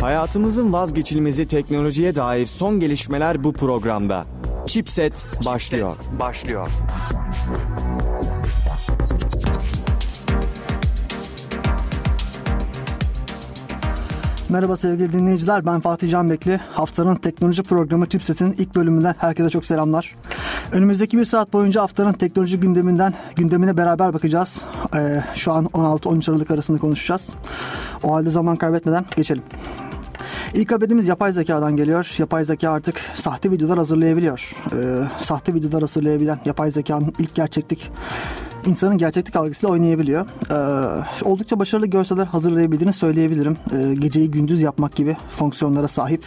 [0.00, 4.24] Hayatımızın vazgeçilmezi teknolojiye dair son gelişmeler bu programda.
[4.66, 5.92] Chipset başlıyor.
[5.92, 6.68] Chipset başlıyor.
[14.48, 16.60] Merhaba sevgili dinleyiciler ben Fatih Canbekli.
[16.72, 20.14] Haftanın teknoloji programı Chipset'in ilk bölümünden herkese çok selamlar.
[20.72, 24.62] Önümüzdeki bir saat boyunca haftanın teknoloji gündeminden gündemine beraber bakacağız.
[24.94, 27.30] Ee, şu an 16-13 Aralık arasında konuşacağız.
[28.02, 29.42] O halde zaman kaybetmeden geçelim.
[30.54, 32.14] İlk haberimiz yapay zekadan geliyor.
[32.18, 34.52] Yapay zeka artık sahte videolar hazırlayabiliyor.
[34.72, 37.90] Ee, sahte videolar hazırlayabilen yapay zekanın ilk gerçeklik
[38.66, 40.26] insanın gerçeklik algısıyla oynayabiliyor.
[40.50, 43.56] Ee, oldukça başarılı görseller hazırlayabildiğini söyleyebilirim.
[43.72, 46.26] Ee, geceyi gündüz yapmak gibi fonksiyonlara sahip.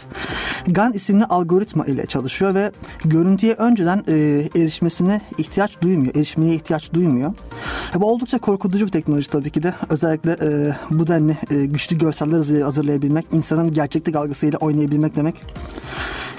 [0.67, 2.72] GAN isimli algoritma ile çalışıyor ve
[3.05, 4.13] görüntüye önceden e,
[4.55, 6.16] erişmesine ihtiyaç duymuyor.
[6.16, 7.34] Erişmeye ihtiyaç duymuyor.
[7.95, 9.73] E, bu oldukça korkutucu bir teknoloji tabii ki de.
[9.89, 15.36] Özellikle e, bu denli e, güçlü görseller hazırlayabilmek, insanın gerçeklik algısıyla oynayabilmek demek.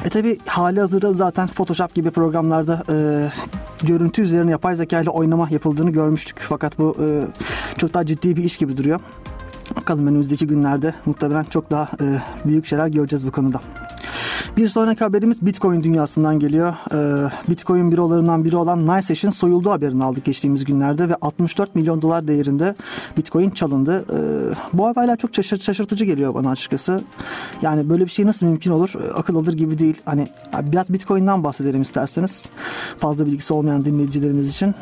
[0.05, 2.97] E tabi hali hazırda zaten Photoshop gibi programlarda e,
[3.83, 6.37] görüntü üzerine yapay zeka ile oynama yapıldığını görmüştük.
[6.49, 7.07] Fakat bu e,
[7.79, 9.01] çok daha ciddi bir iş gibi duruyor.
[9.77, 13.61] Bakalım önümüzdeki günlerde muhtemelen çok daha e, büyük şeyler göreceğiz bu konuda.
[14.57, 16.75] Bir sonraki haberimiz Bitcoin dünyasından geliyor.
[16.93, 22.29] Ee, Bitcoin bürolarından biri olan NiceHash'in soyulduğu haberini aldık geçtiğimiz günlerde ve 64 milyon dolar
[22.29, 22.75] değerinde
[23.17, 24.05] Bitcoin çalındı.
[24.13, 27.01] Ee, bu haberler çok şaşırtıcı geliyor bana açıkçası.
[27.63, 28.93] Yani böyle bir şey nasıl mümkün olur?
[28.95, 29.97] Ee, akıl alır gibi değil.
[30.05, 30.29] Hani
[30.63, 32.49] biraz Bitcoin'den bahsedelim isterseniz.
[32.99, 34.75] Fazla bilgisi olmayan dinleyicilerimiz için.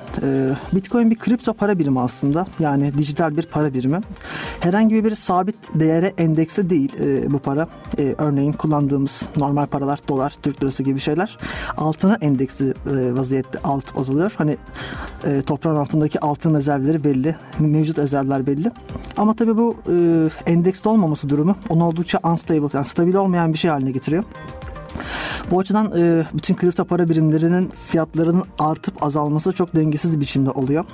[0.73, 2.47] Bitcoin bir kripto para birimi aslında.
[2.59, 4.01] Yani dijital bir para birimi.
[4.61, 7.69] Herhangi bir sabit değere endekse değil e, bu para.
[7.99, 11.37] E, örneğin kullandığımız normal paralar, dolar, Türk lirası gibi şeyler
[11.77, 14.33] altına endeksli e, vaziyette alt azalıyor.
[14.39, 14.57] Hani
[15.25, 18.73] e, toprağın altındaki altın rezervleri belli, mevcut rezervler belli.
[19.17, 23.71] Ama tabii bu e, endeksli olmaması durumu onu oldukça unstable, yani stabil olmayan bir şey
[23.71, 24.25] haline getiriyor.
[25.51, 30.85] Bu açıdan e, bütün kripto para birimlerinin fiyatlarının artıp azalması çok dengesiz bir biçimde oluyor.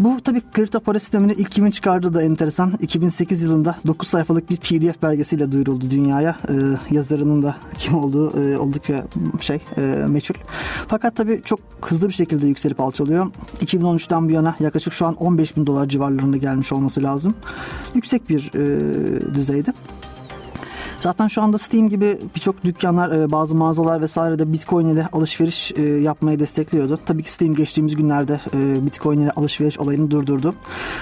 [0.00, 2.72] Bu tabii kripto para sistemini ilk kimin çıkardığı da enteresan.
[2.80, 6.36] 2008 yılında 9 sayfalık bir PDF belgesiyle duyuruldu dünyaya.
[6.48, 6.54] Ee,
[6.94, 9.04] yazarının da kim olduğu e, oldukça
[9.40, 10.34] şey e, meçhul.
[10.88, 13.26] Fakat tabii çok hızlı bir şekilde yükselip alçalıyor.
[13.64, 17.34] 2013'ten bu yana yaklaşık şu an 15 bin dolar civarlarında gelmiş olması lazım.
[17.94, 19.72] Yüksek bir e, düzeyde.
[21.00, 25.72] Zaten şu anda Steam gibi birçok dükkanlar, e, bazı mağazalar vesaire de Bitcoin ile alışveriş
[25.76, 26.98] e, yapmayı destekliyordu.
[27.06, 30.54] Tabii ki Steam geçtiğimiz günlerde e, Bitcoin ile alışveriş olayını durdurdu.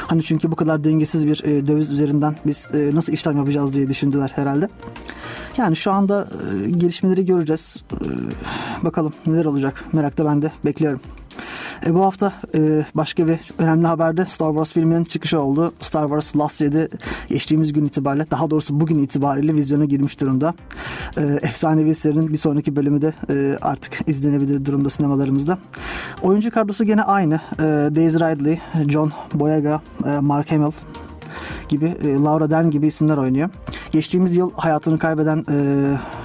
[0.06, 4.68] Hani çünkü bu kadar dengesiz bir döviz üzerinden biz nasıl işlem yapacağız diye düşündüler herhalde.
[5.56, 6.28] Yani şu anda
[6.76, 7.84] gelişmeleri göreceğiz.
[8.82, 9.84] Bakalım neler olacak.
[9.92, 11.00] Merakla ben de bekliyorum.
[11.86, 15.72] E, bu hafta e, başka bir önemli haberde Star Wars filminin çıkışı oldu.
[15.80, 16.88] Star Wars Last Jedi
[17.28, 20.54] geçtiğimiz gün itibariyle daha doğrusu bugün itibariyle vizyona girmiş durumda.
[21.16, 25.58] E, efsanevi serinin bir sonraki bölümü de e, artık izlenebilir durumda sinemalarımızda.
[26.22, 27.34] Oyuncu kadrosu gene aynı.
[27.34, 27.62] E,
[27.94, 30.72] Daisy Ridley, John Boyega, e, Mark Hamill
[31.68, 33.48] gibi, e, Laura Dern gibi isimler oynuyor.
[33.92, 35.56] Geçtiğimiz yıl hayatını kaybeden e,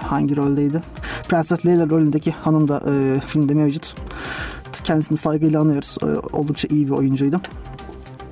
[0.04, 0.82] hangi roldeydi?
[1.30, 3.96] Prenses Leia rolündeki hanım da e, filmde mevcut.
[4.84, 5.98] Kendisini saygıyla anıyoruz.
[6.04, 7.42] E, oldukça iyi bir oyuncuydu.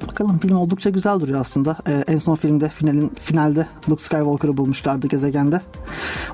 [0.08, 1.78] Bakalım film oldukça güzel duruyor aslında.
[1.88, 5.62] Ee, en son filmde finalin finalde Luke Skywalker'ı bulmuşlardı gezegende.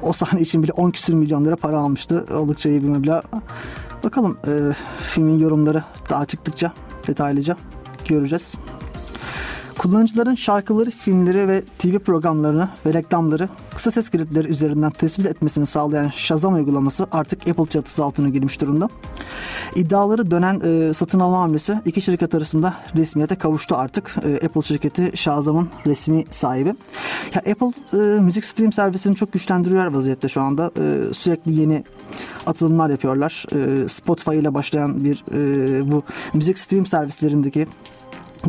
[0.02, 2.26] O sahne için bile 10 küsür milyon lira para almıştı.
[2.38, 3.24] Oldukça iyi bir meblağ.
[4.04, 4.52] Bakalım e,
[5.14, 6.74] filmin yorumları daha çıktıkça
[7.08, 7.58] detaylıca
[8.08, 8.56] göreceğiz.
[9.84, 16.10] Kullanıcıların şarkıları, filmleri ve TV programlarını ve reklamları kısa ses klipleri üzerinden tespit etmesini sağlayan
[16.10, 18.90] Shazam uygulaması artık Apple çatısı altına girmiş durumda.
[19.76, 24.16] İddiaları dönen e, satın alma hamlesi iki şirket arasında resmiyete kavuştu artık.
[24.26, 26.74] E, Apple şirketi Shazam'ın resmi sahibi.
[27.36, 30.72] Ya Apple e, müzik stream servisini çok güçlendiriyor vaziyette şu anda.
[30.78, 31.84] E, sürekli yeni
[32.46, 33.46] atılımlar yapıyorlar.
[33.56, 37.68] E, Spotify ile başlayan bir e, bu müzik stream servislerindeki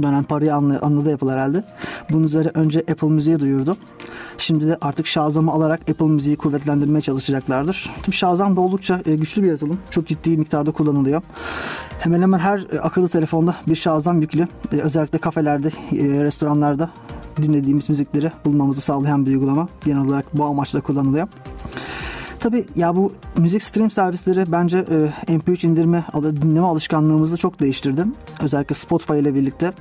[0.03, 1.65] dönen parayı anla, anladı Apple herhalde.
[2.11, 3.77] Bunun üzerine önce Apple Müziğe duyurdu.
[4.39, 7.91] Şimdi de artık Shazam'ı alarak Apple Müziği kuvvetlendirmeye çalışacaklardır.
[8.03, 9.79] Tabii Shazam da oldukça e, güçlü bir yazılım.
[9.91, 11.23] Çok ciddi miktarda kullanılıyor.
[11.99, 14.49] Hemen hemen her e, akıllı telefonda bir Shazam yüklü.
[14.73, 15.69] E, özellikle kafelerde,
[16.23, 16.91] restoranlarda
[17.43, 19.69] dinlediğimiz müzikleri bulmamızı sağlayan bir uygulama.
[19.85, 21.29] Genel olarak bu amaçla kullanılıyor.
[22.45, 28.05] Tabi ya bu müzik stream servisleri bence e, MP3 indirme, dinleme alışkanlığımızı çok değiştirdi.
[28.43, 29.73] Özellikle Spotify ile birlikte.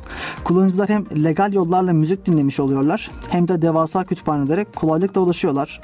[0.44, 5.82] Kullanıcılar hem legal yollarla müzik dinlemiş oluyorlar hem de devasa kütüphanelere kolaylıkla ulaşıyorlar.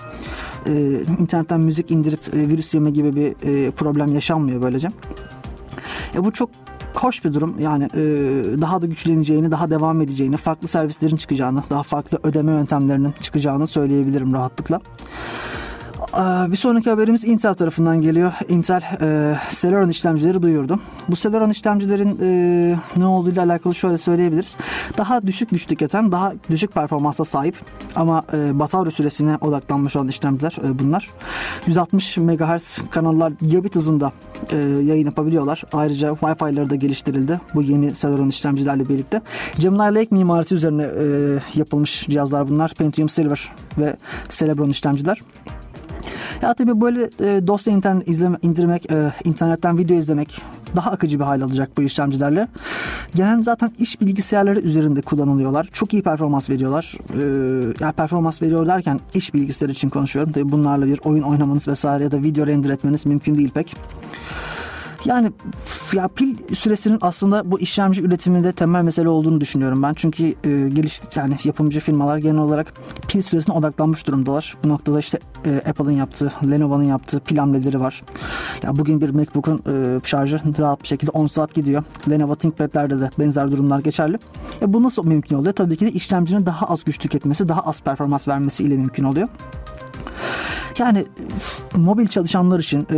[0.66, 4.88] E, internetten müzik indirip e, virüs yeme gibi bir e, problem yaşanmıyor böylece.
[6.16, 6.50] E, bu çok
[6.94, 7.56] hoş bir durum.
[7.60, 8.02] Yani e,
[8.62, 14.34] daha da güçleneceğini, daha devam edeceğini, farklı servislerin çıkacağını, daha farklı ödeme yöntemlerinin çıkacağını söyleyebilirim
[14.34, 14.82] rahatlıkla.
[16.52, 18.34] Bir sonraki haberimiz Intel tarafından geliyor.
[18.50, 20.80] Intel e, Celeron işlemcileri duyurdu.
[21.10, 24.56] Bu Celeron işlemcilerin e, ne olduğuyla alakalı şöyle söyleyebiliriz.
[24.98, 27.56] Daha düşük güç tüketen, daha düşük performansa sahip
[27.96, 31.10] ama e, batarya süresine odaklanmış olan işlemciler e, bunlar.
[31.68, 34.12] 160 MHz kanallar gigabit hızında
[34.52, 35.64] e, yayın yapabiliyorlar.
[35.74, 39.22] Ayrıca Wi-Fi'ları da geliştirildi bu yeni Celeron işlemcilerle birlikte.
[39.60, 41.06] Gemini Lake mimarisi üzerine e,
[41.56, 42.74] yapılmış cihazlar bunlar.
[42.74, 43.96] Pentium Silver ve
[44.30, 45.20] Celeron işlemciler.
[46.42, 50.42] Ya tabii böyle e, dosya internet izleme, indirmek, e, internetten video izlemek
[50.76, 52.48] daha akıcı bir hal alacak bu işlemcilerle.
[53.16, 55.70] Genel zaten iş bilgisayarları üzerinde kullanılıyorlar.
[55.74, 56.96] Çok iyi performans veriyorlar.
[57.14, 60.32] E, ya performans veriyor derken iş bilgisayarı için konuşuyorum.
[60.32, 63.76] Tabii bunlarla bir oyun oynamanız vesaire ya da video render etmeniz mümkün değil pek.
[65.06, 65.32] Yani
[65.94, 69.94] ya pil süresinin aslında bu işlemci üretiminde temel mesele olduğunu düşünüyorum ben.
[69.94, 72.74] Çünkü e, geliş yani yapımcı firmalar genel olarak
[73.08, 74.58] pil süresine odaklanmış durumdalar.
[74.64, 78.04] Bu noktada işte e, Apple'ın yaptığı, Lenovo'nun yaptığı pil hamleleri var.
[78.64, 81.84] Ya bugün bir MacBook'un e, şarjı rahat bir şekilde 10 saat gidiyor.
[82.10, 84.20] Lenovo ThinkPad'lerde de benzer durumlar geçerli.
[84.62, 85.54] E, bu nasıl mümkün oluyor?
[85.54, 89.28] Tabii ki de işlemcinin daha az güç tüketmesi, daha az performans vermesi ile mümkün oluyor.
[90.80, 91.06] Yani
[91.76, 92.98] mobil çalışanlar için e,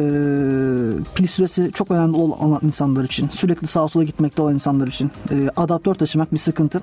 [1.15, 5.49] pil süresi çok önemli olan insanlar için sürekli sağa sola gitmekte olan insanlar için e,
[5.55, 6.81] adaptör taşımak bir sıkıntı.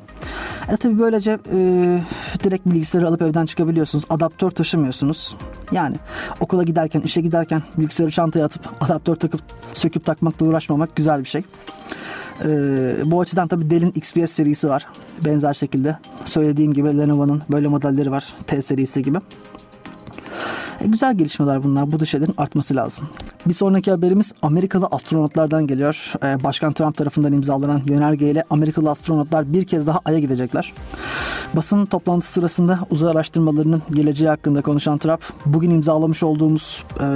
[0.73, 1.59] E tabi böylece e,
[2.45, 4.05] direkt bilgisayarı alıp evden çıkabiliyorsunuz.
[4.11, 5.37] Adaptör taşımıyorsunuz.
[5.73, 5.97] Yani
[6.41, 9.41] okula giderken, işe giderken bilgisayarı çantaya atıp adaptör takıp
[9.75, 11.43] söküp takmakla uğraşmamak güzel bir şey.
[12.45, 14.87] Ee, bu açıdan tabi Dell'in XPS serisi var.
[15.25, 18.35] Benzer şekilde söylediğim gibi Lenovo'nun böyle modelleri var.
[18.47, 19.19] T serisi gibi.
[20.81, 21.93] E, güzel gelişmeler bunlar.
[21.93, 23.09] Bu şeylerin artması lazım.
[23.47, 26.13] Bir sonraki haberimiz Amerikalı astronotlardan geliyor.
[26.25, 30.73] E, Başkan Trump tarafından imzalanan yönergeyle Amerikalı astronotlar bir kez daha Ay'a gidecekler.
[31.55, 37.07] Basın toplantısı sırasında uzay araştırmalarının geleceği hakkında konuşan Trump, bugün imzalamış olduğumuz e,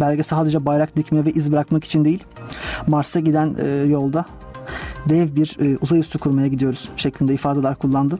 [0.00, 2.24] belge sadece bayrak dikme ve iz bırakmak için değil,
[2.86, 4.24] Mars'a giden e, yolda
[5.08, 8.18] dev bir e, uzay üstü kurmaya gidiyoruz şeklinde ifadeler kullandı.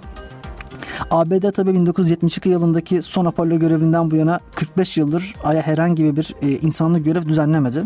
[1.10, 6.50] ABD tabi 1972 yılındaki son Apollo görevinden bu yana 45 yıldır Ay'a herhangi bir e,
[6.50, 7.84] insanlı görev düzenlemedi.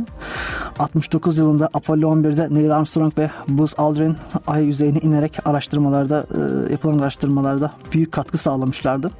[0.79, 6.99] 69 yılında Apollo 11'de Neil Armstrong ve Buzz Aldrin Ay yüzeyine inerek araştırmalarda e, yapılan
[6.99, 9.11] araştırmalarda büyük katkı sağlamışlardı.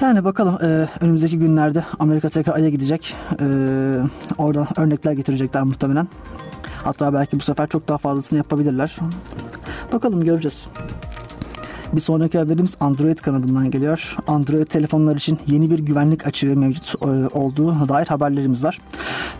[0.00, 3.14] Yani bakalım e, önümüzdeki günlerde Amerika tekrar Ay'a gidecek.
[3.40, 3.46] E,
[4.38, 6.08] oradan örnekler getirecekler muhtemelen.
[6.84, 8.96] Hatta belki bu sefer çok daha fazlasını yapabilirler.
[9.92, 10.64] Bakalım göreceğiz.
[11.94, 14.16] Bir sonraki haberimiz Android kanadından geliyor.
[14.26, 17.06] Android telefonlar için yeni bir güvenlik açığı mevcut e,
[17.38, 18.80] olduğu dair haberlerimiz var.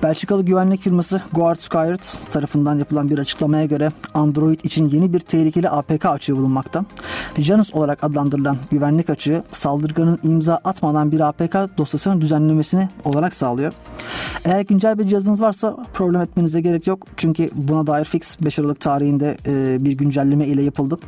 [0.02, 6.06] Belçikalı güvenlik firması GuardSquired tarafından yapılan bir açıklamaya göre Android için yeni bir tehlikeli APK
[6.06, 6.84] açığı bulunmakta.
[7.38, 13.72] Janus olarak adlandırılan güvenlik açığı saldırganın imza atmadan bir APK dosyasının düzenlemesini olarak sağlıyor.
[14.44, 17.06] Eğer güncel bir cihazınız varsa problem etmenize gerek yok.
[17.16, 20.98] Çünkü buna dair fix 5 Aralık tarihinde e, bir güncelleme ile yapıldı.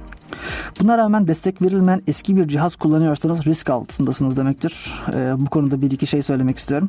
[0.80, 4.94] Buna rağmen destek verilmeyen eski bir cihaz kullanıyorsanız risk altındasınız demektir.
[5.14, 6.88] Ee, bu konuda bir iki şey söylemek istiyorum.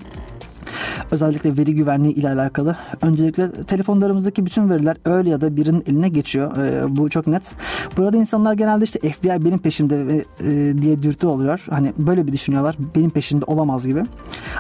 [1.11, 2.75] Özellikle veri güvenliği ile alakalı.
[3.01, 6.57] Öncelikle telefonlarımızdaki bütün veriler öyle ya da birinin eline geçiyor.
[6.57, 7.53] E, bu çok net.
[7.97, 11.65] Burada insanlar genelde işte FBI benim peşimde ve, e, diye dürtü oluyor.
[11.69, 12.75] Hani böyle bir düşünüyorlar.
[12.95, 14.03] Benim peşimde olamaz gibi.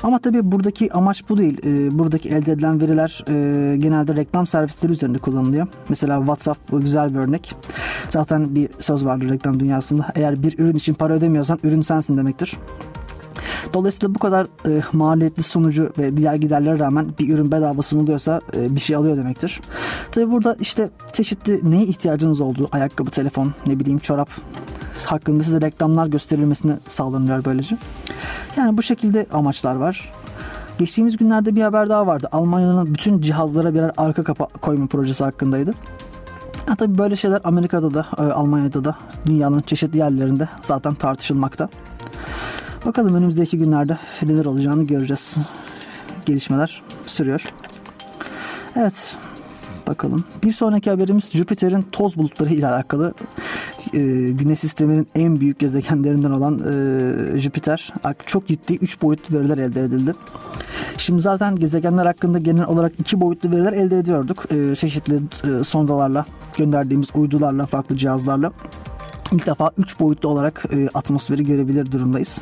[0.03, 1.57] Ama tabii buradaki amaç bu değil.
[1.65, 5.67] E, buradaki elde edilen veriler e, genelde reklam servisleri üzerinde kullanılıyor.
[5.89, 7.55] Mesela WhatsApp bu güzel bir örnek.
[8.09, 10.05] Zaten bir söz vardır reklam dünyasında.
[10.15, 12.57] Eğer bir ürün için para ödemiyorsan ürün sensin demektir.
[13.73, 18.75] Dolayısıyla bu kadar e, maliyetli sunucu ve diğer giderlere rağmen bir ürün bedava sunuluyorsa e,
[18.75, 19.61] bir şey alıyor demektir.
[20.11, 24.29] Tabi burada işte çeşitli neye ihtiyacınız olduğu ayakkabı, telefon, ne bileyim çorap
[25.05, 27.77] hakkında size reklamlar gösterilmesini sağlanıyor böylece.
[28.57, 30.11] Yani bu şekilde amaçlar var.
[30.77, 32.29] Geçtiğimiz günlerde bir haber daha vardı.
[32.31, 35.71] Almanya'nın bütün cihazlara birer arka kapa koyma projesi hakkındaydı.
[36.67, 38.95] Ha, tabii böyle şeyler Amerika'da da, e, Almanya'da da,
[39.25, 41.69] dünyanın çeşitli yerlerinde zaten tartışılmakta.
[42.87, 45.35] Bakalım önümüzdeki günlerde neler olacağını göreceğiz.
[46.25, 47.45] Gelişmeler sürüyor.
[48.75, 49.15] Evet.
[49.87, 50.23] Bakalım.
[50.43, 53.13] Bir sonraki haberimiz Jüpiter'in toz bulutları ile alakalı.
[53.93, 53.99] Ee,
[54.31, 57.93] Güneş sisteminin en büyük gezegenlerinden olan e, Jüpiter
[58.25, 60.13] çok ciddi 3 boyutlu veriler elde edildi.
[60.97, 64.51] Şimdi zaten gezegenler hakkında genel olarak iki boyutlu veriler elde ediyorduk.
[64.51, 66.25] E, çeşitli e, sondalarla,
[66.57, 68.51] gönderdiğimiz uydularla, farklı cihazlarla.
[69.31, 72.41] İlk defa 3 boyutlu olarak e, atmosferi görebilir durumdayız.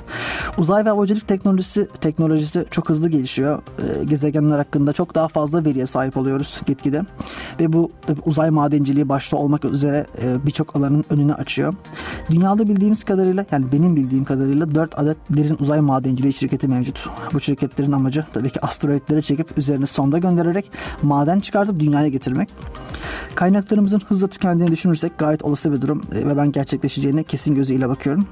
[0.57, 3.61] Uzay ve havacılık teknolojisi teknolojisi çok hızlı gelişiyor.
[3.79, 7.01] E, gezegenler hakkında çok daha fazla veriye sahip oluyoruz gitgide.
[7.59, 11.73] Ve bu tabii uzay madenciliği başta olmak üzere e, birçok alanın önünü açıyor.
[12.29, 17.09] Dünyada bildiğimiz kadarıyla yani benim bildiğim kadarıyla 4 adet derin uzay madenciliği şirketi mevcut.
[17.33, 20.71] Bu şirketlerin amacı tabii ki asteroidleri çekip üzerine sonda göndererek
[21.03, 22.49] maden çıkartıp dünyaya getirmek.
[23.35, 28.27] Kaynaklarımızın hızla tükendiğini düşünürsek gayet olası bir durum e, ve ben gerçekleşeceğine kesin gözüyle bakıyorum.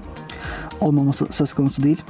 [0.81, 2.01] Olmaması söz konusu değil.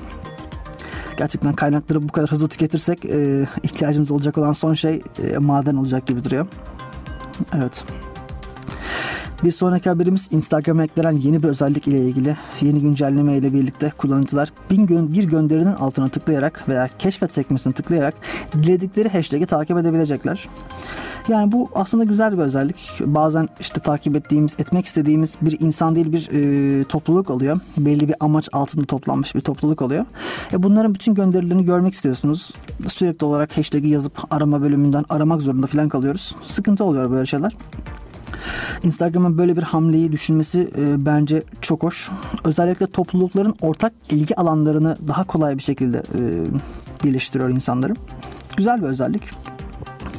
[1.18, 6.08] Gerçekten kaynakları bu kadar hızlı tüketirsek e, ihtiyacımız olacak olan son şey e, maden olacak
[6.08, 6.48] gibi duruyor.
[7.56, 7.86] Evet.
[9.44, 12.38] Bir sonraki haberimiz Instagram'a eklenen yeni bir özellik ile ilgili.
[12.62, 18.14] Yeni güncelleme ile birlikte kullanıcılar bir, gö- bir gönderinin altına tıklayarak veya keşfet sekmesine tıklayarak
[18.54, 20.50] diledikleri hashtag'i takip edebilecekler.
[21.28, 22.92] Yani bu aslında güzel bir özellik.
[23.00, 27.60] Bazen işte takip ettiğimiz, etmek istediğimiz bir insan değil bir e, topluluk oluyor.
[27.78, 30.06] Belli bir amaç altında toplanmış bir topluluk oluyor.
[30.54, 32.52] E bunların bütün gönderilerini görmek istiyorsunuz.
[32.88, 36.36] Sürekli olarak hashtag'i yazıp arama bölümünden aramak zorunda falan kalıyoruz.
[36.48, 37.54] Sıkıntı oluyor böyle şeyler.
[38.84, 42.10] Instagram'ın böyle bir hamleyi düşünmesi e, bence çok hoş.
[42.44, 46.22] Özellikle toplulukların ortak ilgi alanlarını daha kolay bir şekilde e,
[47.04, 47.94] birleştiriyor insanları.
[48.58, 49.24] Güzel bir özellik.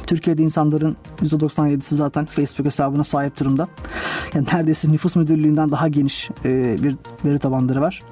[0.07, 3.67] Türkiye'de insanların %97'si zaten Facebook hesabına sahip durumda.
[4.33, 8.03] Yani neredeyse nüfus müdürlüğünden daha geniş e, bir veri tabanları var.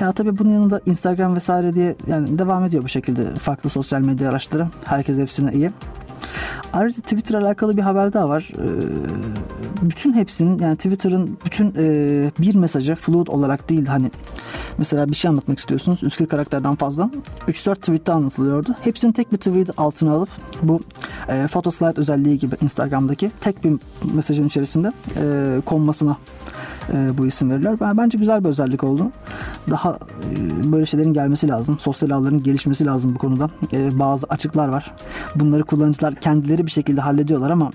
[0.00, 4.30] Ya tabii bunun yanında Instagram vesaire diye yani devam ediyor bu şekilde farklı sosyal medya
[4.30, 4.68] araçları.
[4.84, 5.70] Herkes hepsine iyi.
[6.72, 8.50] Ayrıca Twitter alakalı bir haber daha var.
[8.58, 8.64] Ee,
[9.82, 14.10] bütün hepsinin yani Twitter'ın bütün e, bir mesajı fluid olarak değil hani
[14.78, 17.10] mesela bir şey anlatmak istiyorsunuz 140 karakterden fazla
[17.48, 18.74] 3-4 tweette anlatılıyordu.
[18.80, 20.28] Hepsini tek bir tweet altına alıp
[20.62, 20.80] bu
[21.28, 23.72] e, photoslide özelliği gibi Instagram'daki tek bir
[24.14, 26.16] mesajın içerisinde e, konmasına
[26.92, 27.80] e, bu isim veriliyor.
[27.80, 29.10] Ben, bence güzel bir özellik oldu.
[29.70, 29.98] Daha
[30.34, 31.78] e, böyle şeylerin gelmesi lazım.
[31.78, 33.50] Sosyal ağların gelişmesi lazım bu konuda.
[33.72, 34.94] E, bazı açıklar var.
[35.34, 37.72] Bunları kullanıcılar kendileri bir şekilde hallediyorlar ama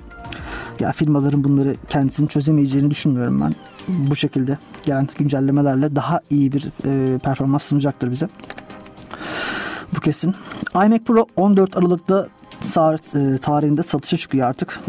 [0.80, 3.56] ya firmaların bunları kendisini çözemeyeceğini düşünmüyorum ben.
[3.88, 8.30] Bu şekilde gelen güncellemelerle daha iyi bir e, performans sunacaktır bize.
[9.96, 10.36] Bu kesin.
[10.76, 12.28] iMac Pro 14 Aralık'ta
[13.42, 14.80] tarihinde satışa çıkıyor artık.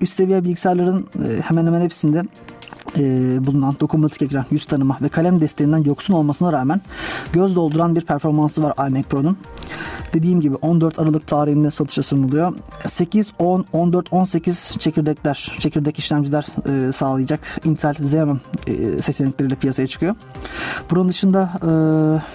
[0.00, 1.06] Üst seviye bilgisayarların
[1.42, 2.22] hemen hemen hepsinde
[2.96, 3.02] e,
[3.46, 6.80] bulunan dokunmatik ekran, yüz tanıma ve kalem desteğinden yoksun olmasına rağmen
[7.32, 9.36] göz dolduran bir performansı var iMac Pro'nun.
[10.12, 12.52] Dediğim gibi 14 Aralık tarihinde satışa sunuluyor.
[12.86, 20.14] 8, 10, 14, 18 çekirdekler, çekirdek işlemciler e, sağlayacak Intel Xeon e, seçenekleriyle piyasaya çıkıyor.
[20.90, 21.50] Bunun dışında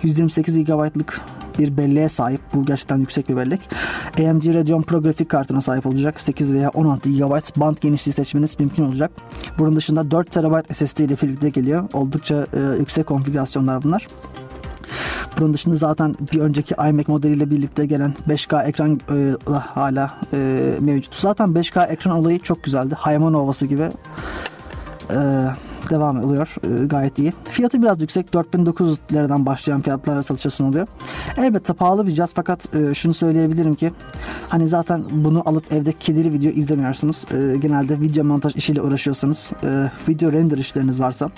[0.03, 1.21] e, 128 GB'lık
[1.59, 2.41] bir belleğe sahip.
[2.53, 3.61] Bu gerçekten yüksek bir bellek.
[4.19, 6.21] AMD Radeon Pro grafik kartına sahip olacak.
[6.21, 9.11] 8 veya 16 GB band genişliği seçmeniz mümkün olacak.
[9.59, 11.89] Bunun dışında 4 TB SSD ile birlikte geliyor.
[11.93, 14.07] Oldukça e, yüksek konfigürasyonlar bunlar.
[15.39, 20.37] Bunun dışında zaten bir önceki iMac modeliyle birlikte gelen 5K ekran e, hala e,
[20.79, 21.15] mevcut.
[21.15, 22.95] Zaten 5K ekran olayı çok güzeldi.
[22.95, 23.89] Hayman Ovası gibi
[25.11, 25.47] e,
[25.89, 26.55] devam ediyor.
[26.63, 27.33] E, gayet iyi.
[27.43, 28.33] Fiyatı biraz yüksek.
[28.33, 30.87] 4900 liradan başlayan fiyatlarla satışa sunuluyor.
[31.37, 33.91] Elbette pahalı bir cihaz fakat e, şunu söyleyebilirim ki
[34.49, 37.25] hani zaten bunu alıp evde kedili video izlemiyorsunuz.
[37.31, 41.29] E, genelde video montaj işiyle uğraşıyorsanız, e, video render işleriniz varsa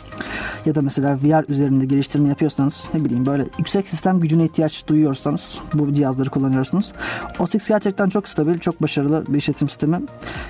[0.66, 5.60] ya da mesela VR üzerinde geliştirme yapıyorsanız ne bileyim böyle yüksek sistem gücüne ihtiyaç duyuyorsanız
[5.74, 6.94] bu cihazları kullanıyorsunuz.
[7.40, 10.02] OS X gerçekten çok stabil, çok başarılı bir işletim sistemi.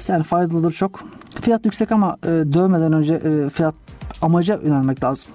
[0.08, 1.04] Yani faydalıdır çok.
[1.42, 3.76] Fiyat yüksek ama e, dövmeden önce e, fiyat
[4.22, 5.28] amaca yönelmek lazım.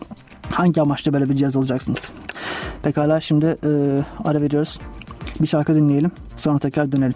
[0.50, 2.10] Hangi amaçla böyle bir cihaz alacaksınız?
[2.82, 3.70] Pekala şimdi e,
[4.24, 4.78] ara veriyoruz.
[5.40, 6.10] Bir şarkı dinleyelim.
[6.36, 7.14] Sonra tekrar dönelim.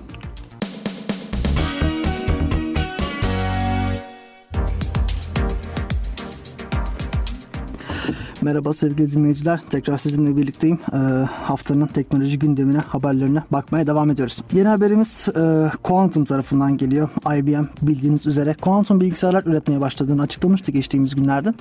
[8.45, 9.61] Merhaba sevgili dinleyiciler.
[9.71, 10.79] Tekrar sizinle birlikteyim.
[10.93, 10.97] Ee,
[11.33, 14.41] haftanın teknoloji gündemine, haberlerine bakmaya devam ediyoruz.
[14.53, 17.09] Yeni haberimiz e, Quantum tarafından geliyor.
[17.37, 21.55] IBM bildiğiniz üzere Quantum bilgisayarlar üretmeye başladığını açıklamıştı geçtiğimiz günlerde.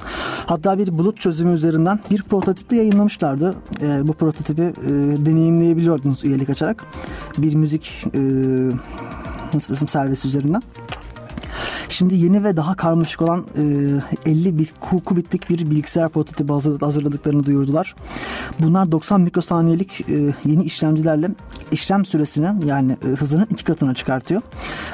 [0.46, 3.56] Hatta bir bulut çözümü üzerinden bir prototipi yayınlamışlardı.
[3.82, 4.90] E, bu prototipi e,
[5.26, 6.86] deneyimleyebiliyordunuz üyelik açarak.
[7.38, 8.20] Bir müzik e,
[9.54, 10.62] nasıl desem servisi üzerinden.
[11.94, 13.46] Şimdi yeni ve daha karmaşık olan
[14.26, 14.74] e, 50 bit,
[15.06, 16.54] kubitlik bir bilgisayar prototipi
[16.86, 17.96] hazırladıklarını duyurdular.
[18.60, 21.30] Bunlar 90 mikrosaniyelik e, yeni işlemcilerle
[21.72, 24.42] işlem süresini yani e, hızını iki katına çıkartıyor.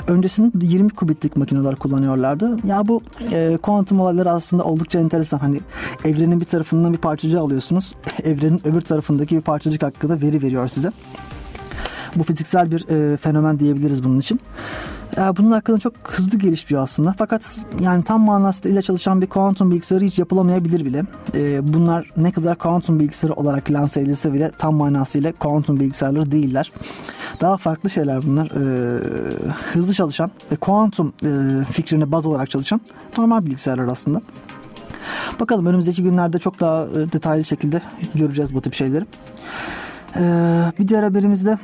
[0.07, 2.57] Öncesinde 20 kubitlik makineler kullanıyorlardı.
[2.67, 3.01] Ya bu
[3.31, 5.37] e, kuantum olayları aslında oldukça enteresan.
[5.37, 5.59] Hani
[6.05, 7.95] evrenin bir tarafından bir parçacığı alıyorsunuz.
[8.23, 10.91] Evrenin öbür tarafındaki bir parçacık hakkında veri veriyor size.
[12.15, 14.39] Bu fiziksel bir e, fenomen diyebiliriz bunun için.
[15.17, 17.15] Bunun hakkında çok hızlı gelişiyor aslında.
[17.17, 21.03] Fakat yani tam manasıyla çalışan bir kuantum bilgisayarı hiç yapılamayabilir bile.
[21.35, 26.71] Ee, bunlar ne kadar kuantum bilgisayarı olarak lanse edilse bile tam manasıyla kuantum bilgisayarları değiller.
[27.41, 28.45] Daha farklı şeyler bunlar.
[28.45, 28.99] Ee,
[29.73, 32.81] hızlı çalışan ve kuantum e, fikrine baz olarak çalışan
[33.17, 34.21] normal bilgisayarlar aslında.
[35.39, 37.81] Bakalım önümüzdeki günlerde çok daha e, detaylı şekilde
[38.15, 39.05] göreceğiz bu tip şeyleri.
[40.15, 40.21] Ee,
[40.79, 41.57] bir diğer haberimizde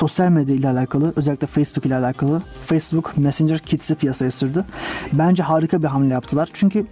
[0.00, 4.64] sosyal medya ile alakalı özellikle Facebook ile alakalı Facebook Messenger Kids'i piyasaya sürdü.
[5.12, 6.48] Bence harika bir hamle yaptılar.
[6.52, 6.86] Çünkü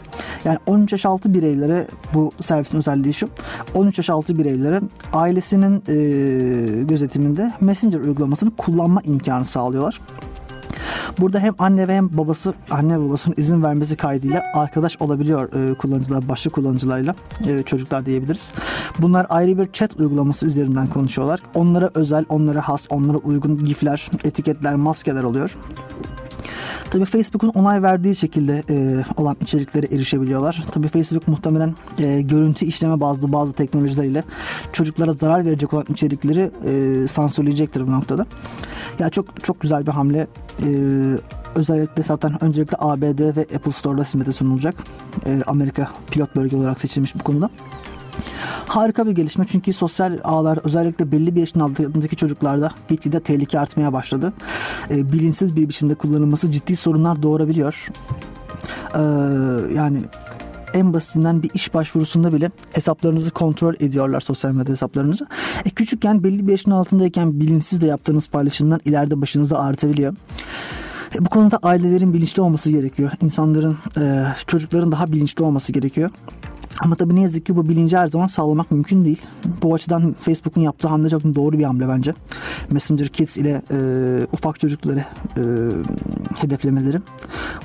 [0.44, 3.28] yani 13 yaş altı bireylere bu servisin özelliği şu.
[3.74, 4.80] 13 yaş altı bireylere
[5.12, 10.00] ailesinin e, gözetiminde Messenger uygulamasını kullanma imkanı sağlıyorlar.
[11.18, 16.28] Burada hem anne ve hem babası anne babasının izin vermesi kaydıyla arkadaş olabiliyor e, kullanıcılar
[16.28, 17.14] başka kullanıcılarla
[17.46, 18.52] e, çocuklar diyebiliriz.
[18.98, 21.40] Bunlar ayrı bir chat uygulaması üzerinden konuşuyorlar.
[21.54, 25.56] Onlara özel, onlara has, onlara uygun gifler, etiketler, maskeler oluyor.
[26.90, 30.64] Tabi Facebook'un onay verdiği şekilde e, olan içeriklere erişebiliyorlar.
[30.72, 34.24] Tabi Facebook muhtemelen e, görüntü işleme bazlı bazı teknolojileriyle
[34.72, 38.26] çocuklara zarar verecek olan içerikleri e, sansürleyecektir bu noktada.
[38.98, 40.26] Ya çok çok güzel bir hamle.
[40.62, 40.68] E,
[41.54, 44.74] özellikle zaten öncelikle ABD ve Apple Store'da hizmete sunulacak.
[45.26, 47.50] E, Amerika pilot bölge olarak seçilmiş bu konuda.
[48.66, 53.92] Harika bir gelişme çünkü sosyal ağlar özellikle belli bir yaşın altındaki çocuklarda gitgide tehlike artmaya
[53.92, 54.32] başladı.
[54.90, 57.88] E, bilinçsiz bir biçimde kullanılması ciddi sorunlar doğurabiliyor.
[58.94, 59.00] E,
[59.74, 60.02] yani
[60.74, 65.26] en basitinden bir iş başvurusunda bile hesaplarınızı kontrol ediyorlar sosyal medya hesaplarınızı.
[65.64, 70.14] E, küçükken belli bir yaşın altındayken bilinçsiz de yaptığınız paylaşımdan ileride başınıza artabiliyor.
[71.14, 73.12] E, bu konuda ailelerin bilinçli olması gerekiyor.
[73.22, 76.10] İnsanların, e, çocukların daha bilinçli olması gerekiyor.
[76.80, 79.22] Ama tabii ne yazık ki bu bilinci her zaman sağlamak mümkün değil.
[79.62, 82.14] Bu açıdan Facebook'un yaptığı hamle çok doğru bir hamle bence.
[82.70, 83.78] Messenger Kids ile e,
[84.32, 85.04] ufak çocukları
[85.36, 85.42] e,
[86.38, 87.00] hedeflemeleri.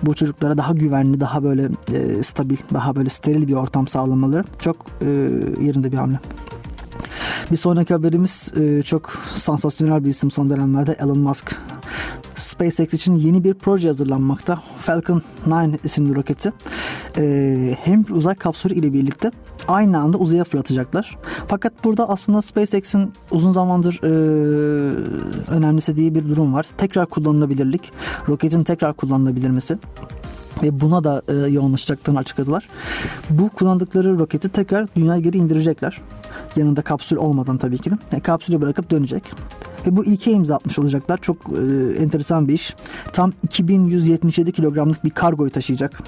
[0.03, 4.77] Bu çocuklara daha güvenli, daha böyle e, stabil, daha böyle steril bir ortam sağlamaları çok
[5.01, 5.05] e,
[5.61, 6.19] yerinde bir hamle.
[7.51, 11.55] Bir sonraki haberimiz e, çok sansasyonel bir isim son dönemlerde Elon Musk.
[12.35, 14.61] SpaceX için yeni bir proje hazırlanmakta.
[14.79, 16.53] Falcon 9 isimli roketi
[17.17, 19.31] e, hem uzay kapsülü ile birlikte
[19.67, 21.17] aynı anda uzaya fırlatacaklar.
[21.47, 24.09] Fakat burada aslında SpaceX'in uzun zamandır e,
[25.51, 26.65] önemlisi bir durum var.
[26.77, 27.91] Tekrar kullanılabilirlik,
[28.27, 29.77] roketin tekrar kullanılabilmesi
[30.63, 32.67] ve buna da e, yoğunlaşacaklarını açıkladılar.
[33.29, 36.01] Bu kullandıkları roketi tekrar dünyaya geri indirecekler.
[36.55, 37.95] Yanında kapsül olmadan tabii ki de.
[38.11, 39.23] Yani kapsülü bırakıp dönecek.
[39.87, 41.17] Ve bu ilke imza atmış olacaklar.
[41.17, 42.75] Çok e, enteresan bir iş.
[43.13, 46.03] Tam 2177 kilogramlık bir kargoyu taşıyacak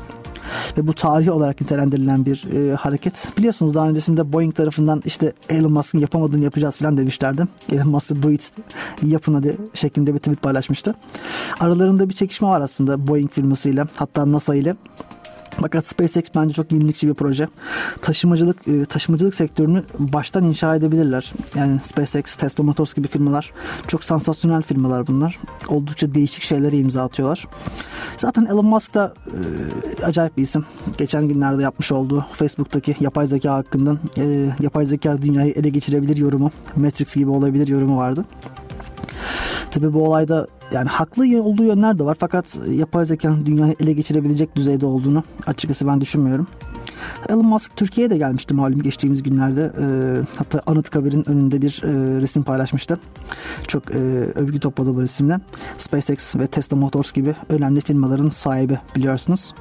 [0.77, 3.31] ve bu tarihi olarak nitelendirilen bir e, hareket.
[3.37, 7.47] Biliyorsunuz daha öncesinde Boeing tarafından işte Elon Musk'ın yapamadığını yapacağız falan demişlerdi.
[7.71, 8.51] Elon Musk'ı do it
[9.03, 10.95] yapın hadi şeklinde bir tweet paylaşmıştı.
[11.59, 14.75] Aralarında bir çekişme var aslında Boeing firmasıyla hatta NASA ile.
[15.61, 17.47] Fakat SpaceX bence çok yenilikçi bir proje.
[18.01, 21.33] Taşımacılık e, taşımacılık sektörünü baştan inşa edebilirler.
[21.55, 23.53] Yani SpaceX, Tesla Motors gibi firmalar
[23.87, 25.39] çok sansasyonel firmalar bunlar.
[25.67, 27.47] Oldukça değişik şeylere imza atıyorlar.
[28.17, 29.13] Zaten Elon Musk da
[29.99, 30.65] e, acayip bir isim.
[30.97, 36.51] Geçen günlerde yapmış olduğu Facebook'taki yapay zeka hakkında e, yapay zeka dünyayı ele geçirebilir yorumu,
[36.75, 38.25] Matrix gibi olabilir yorumu vardı.
[39.71, 44.55] Tabii bu olayda yani haklı olduğu yönler de var fakat yapay zeka dünyayı ele geçirebilecek
[44.55, 46.47] düzeyde olduğunu açıkçası ben düşünmüyorum.
[47.29, 49.71] Elon Musk Türkiye'ye de gelmişti malum geçtiğimiz günlerde.
[49.81, 49.85] E,
[50.37, 52.99] hatta Anıtkabir'in önünde bir e, resim paylaşmıştı.
[53.67, 53.97] Çok e,
[54.35, 55.39] övgü topladı bu resimle.
[55.77, 59.53] SpaceX ve Tesla Motors gibi önemli firmaların sahibi biliyorsunuz.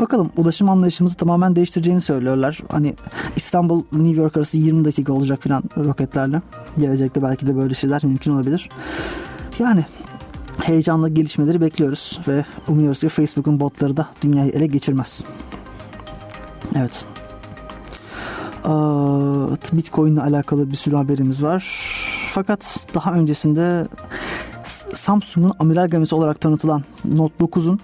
[0.00, 2.62] Bakalım ulaşım anlayışımızı tamamen değiştireceğini söylüyorlar.
[2.70, 2.94] Hani
[3.36, 6.42] İstanbul New York arası 20 dakika olacak falan roketlerle.
[6.78, 8.68] Gelecekte belki de böyle şeyler mümkün olabilir.
[9.58, 9.84] Yani
[10.62, 15.22] heyecanla gelişmeleri bekliyoruz ve umuyoruz ki Facebook'un botları da dünyayı ele geçirmez.
[16.76, 17.04] Evet.
[19.72, 21.64] Bitcoin ile alakalı bir sürü haberimiz var.
[22.32, 23.88] Fakat daha öncesinde
[24.94, 27.80] Samsung'un amiral gemisi olarak tanıtılan Note 9'un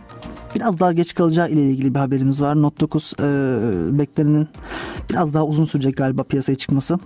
[0.54, 2.62] biraz daha geç kalacağı ile ilgili bir haberimiz var.
[2.62, 3.24] Note 9 e,
[3.98, 4.48] beklenenin
[5.10, 6.98] biraz daha uzun sürecek galiba piyasaya çıkması.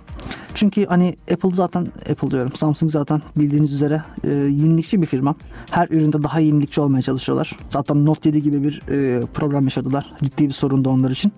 [0.53, 5.35] Çünkü hani Apple zaten Apple diyorum Samsung zaten bildiğiniz üzere e, yenilikçi bir firma.
[5.71, 7.57] Her üründe daha yenilikçi olmaya çalışıyorlar.
[7.69, 10.13] Zaten Note 7 gibi bir e, problem yaşadılar.
[10.23, 11.31] Ciddi bir sorun da onlar için.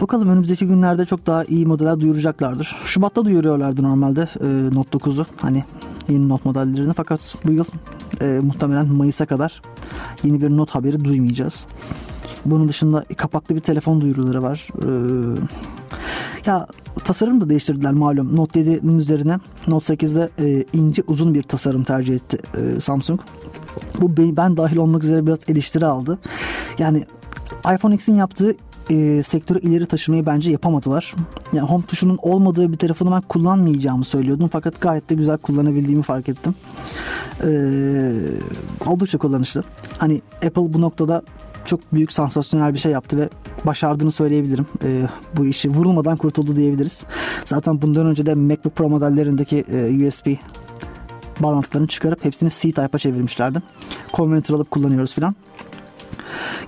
[0.00, 2.76] Bakalım önümüzdeki günlerde çok daha iyi modeller duyuracaklardır.
[2.84, 5.26] Şubat'ta duyuruyorlardı normalde e, Note 9'u.
[5.36, 5.64] Hani
[6.08, 7.64] yeni Note modellerini fakat bu yıl
[8.20, 9.62] e, muhtemelen Mayıs'a kadar
[10.24, 11.66] yeni bir Note haberi duymayacağız.
[12.44, 14.68] Bunun dışında kapaklı bir telefon duyuruları var.
[14.82, 15.40] Ee,
[16.46, 16.66] Ya
[17.04, 18.36] tasarım da değiştirdiler malum.
[18.36, 23.20] Note 7'nin üzerine Note 8'de e, ince uzun bir tasarım tercih etti e, Samsung.
[24.00, 26.18] Bu ben dahil olmak üzere biraz eleştiri aldı.
[26.78, 27.04] Yani
[27.74, 28.56] iPhone X'in yaptığı
[28.90, 31.14] e, sektörü ileri taşımayı bence yapamadılar.
[31.52, 36.28] Yani home tuşunun olmadığı bir tarafını ben kullanmayacağımı söylüyordum fakat gayet de güzel kullanabildiğimi fark
[36.28, 36.54] ettim.
[37.44, 37.50] E,
[38.86, 39.64] oldukça kullanışlı.
[39.98, 41.22] Hani Apple bu noktada
[41.64, 43.28] çok büyük sansasyonel bir şey yaptı ve
[43.66, 44.66] başardığını söyleyebilirim.
[44.84, 47.04] E, bu işi vurulmadan kurtuldu diyebiliriz.
[47.44, 50.26] Zaten bundan önce de MacBook Pro modellerindeki e, USB
[51.40, 53.62] bağlantılarını çıkarıp hepsini C-Type'a çevirmişlerdi.
[54.12, 55.34] Konverter alıp kullanıyoruz filan.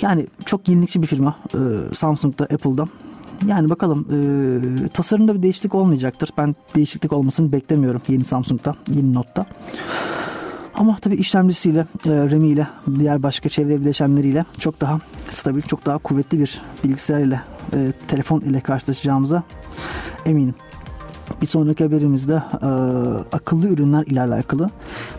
[0.03, 2.85] Yani çok yenilikçi bir firma e, Samsung'da, Apple'da.
[3.47, 6.31] Yani bakalım e, tasarımda bir değişiklik olmayacaktır.
[6.39, 9.47] Ben değişiklik olmasını beklemiyorum yeni Samsung'da, yeni Note'da.
[10.77, 12.67] Ama tabii işlemcisiyle, e, RAM ile,
[12.99, 17.41] diğer başka çevre bileşenleriyle çok daha stabil, çok daha kuvvetli bir bilgisayar ile,
[17.75, 19.43] e, telefon ile karşılaşacağımıza
[20.27, 20.55] eminim.
[21.43, 22.67] Bir sonraki haberimizde e,
[23.33, 24.71] akıllı ürünler ile alakalı.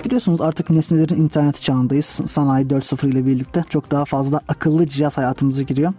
[0.06, 2.06] Biliyorsunuz artık nesnelerin interneti çağındayız.
[2.06, 5.93] Sanayi 4.0 ile birlikte çok daha fazla akıllı cihaz hayatımıza giriyor.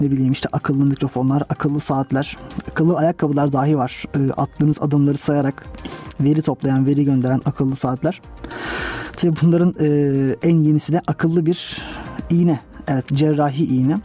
[0.00, 2.36] Ne bileyim işte akıllı mikrofonlar, akıllı saatler,
[2.70, 4.04] akıllı ayakkabılar dahi var.
[4.14, 5.66] E, attığınız adımları sayarak
[6.20, 8.20] veri toplayan, veri gönderen akıllı saatler.
[9.16, 9.88] Tabii bunların e,
[10.42, 11.82] en yenisi de akıllı bir
[12.30, 12.60] iğne.
[12.88, 14.00] Evet cerrahi iğne.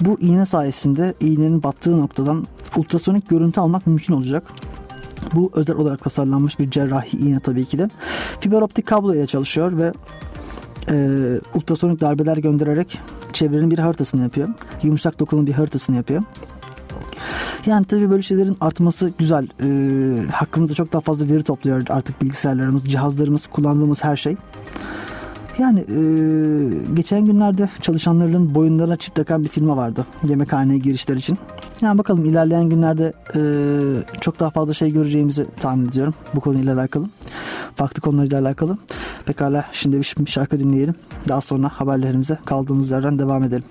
[0.00, 4.42] Bu iğne sayesinde iğnenin battığı noktadan ultrasonik görüntü almak mümkün olacak.
[5.34, 7.88] Bu özel olarak tasarlanmış bir cerrahi iğne tabii ki de.
[8.40, 9.92] Fiber optik kablo ile çalışıyor ve
[10.90, 10.96] e,
[11.54, 12.98] ultrasonik darbeler göndererek
[13.32, 14.48] çevrenin bir haritasını yapıyor.
[14.82, 16.22] Yumuşak dokunun bir haritasını yapıyor.
[17.66, 19.48] Yani tabii böyle şeylerin artması güzel.
[19.62, 24.36] E, hakkımızda çok daha fazla veri topluyor artık bilgisayarlarımız, cihazlarımız, kullandığımız her şey.
[25.58, 25.98] Yani e,
[26.94, 31.38] geçen günlerde çalışanların boyunlarına çip takan bir firma vardı yemekhaneye girişler için.
[31.82, 33.40] Yani bakalım ilerleyen günlerde e,
[34.20, 37.06] çok daha fazla şey göreceğimizi tahmin ediyorum bu konuyla alakalı.
[37.76, 38.78] Farklı konularıyla alakalı.
[39.26, 40.94] Pekala şimdi bir şarkı dinleyelim.
[41.28, 43.64] Daha sonra haberlerimize kaldığımız yerden devam edelim.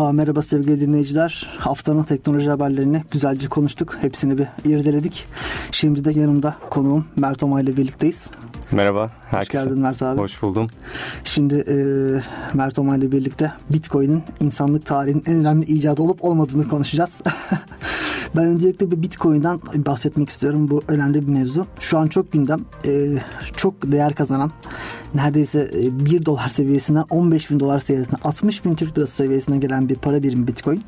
[0.00, 1.56] Aa, merhaba sevgili dinleyiciler.
[1.58, 3.98] Haftanın teknoloji haberlerini güzelce konuştuk.
[4.00, 5.26] Hepsini bir irdeledik.
[5.72, 8.30] Şimdi de yanımda konuğum Mert Oma ile birlikteyiz.
[8.72, 9.58] Merhaba herkese.
[9.58, 10.20] Hoş geldin Mert abi.
[10.20, 10.68] Hoş buldum.
[11.24, 11.76] Şimdi e,
[12.56, 17.22] Mert Oma ile birlikte Bitcoin'in insanlık tarihinin en önemli icadı olup olmadığını konuşacağız.
[18.36, 20.70] ben öncelikle bir Bitcoin'den bahsetmek istiyorum.
[20.70, 21.66] Bu önemli bir mevzu.
[21.80, 22.60] Şu an çok gündem.
[22.86, 23.18] E,
[23.56, 24.50] çok değer kazanan
[25.14, 29.88] neredeyse 1 e, dolar seviyesinden 15 bin dolar seviyesine 60 bin Türk lirası seviyesine gelen
[29.90, 30.82] bir para birimi Bitcoin.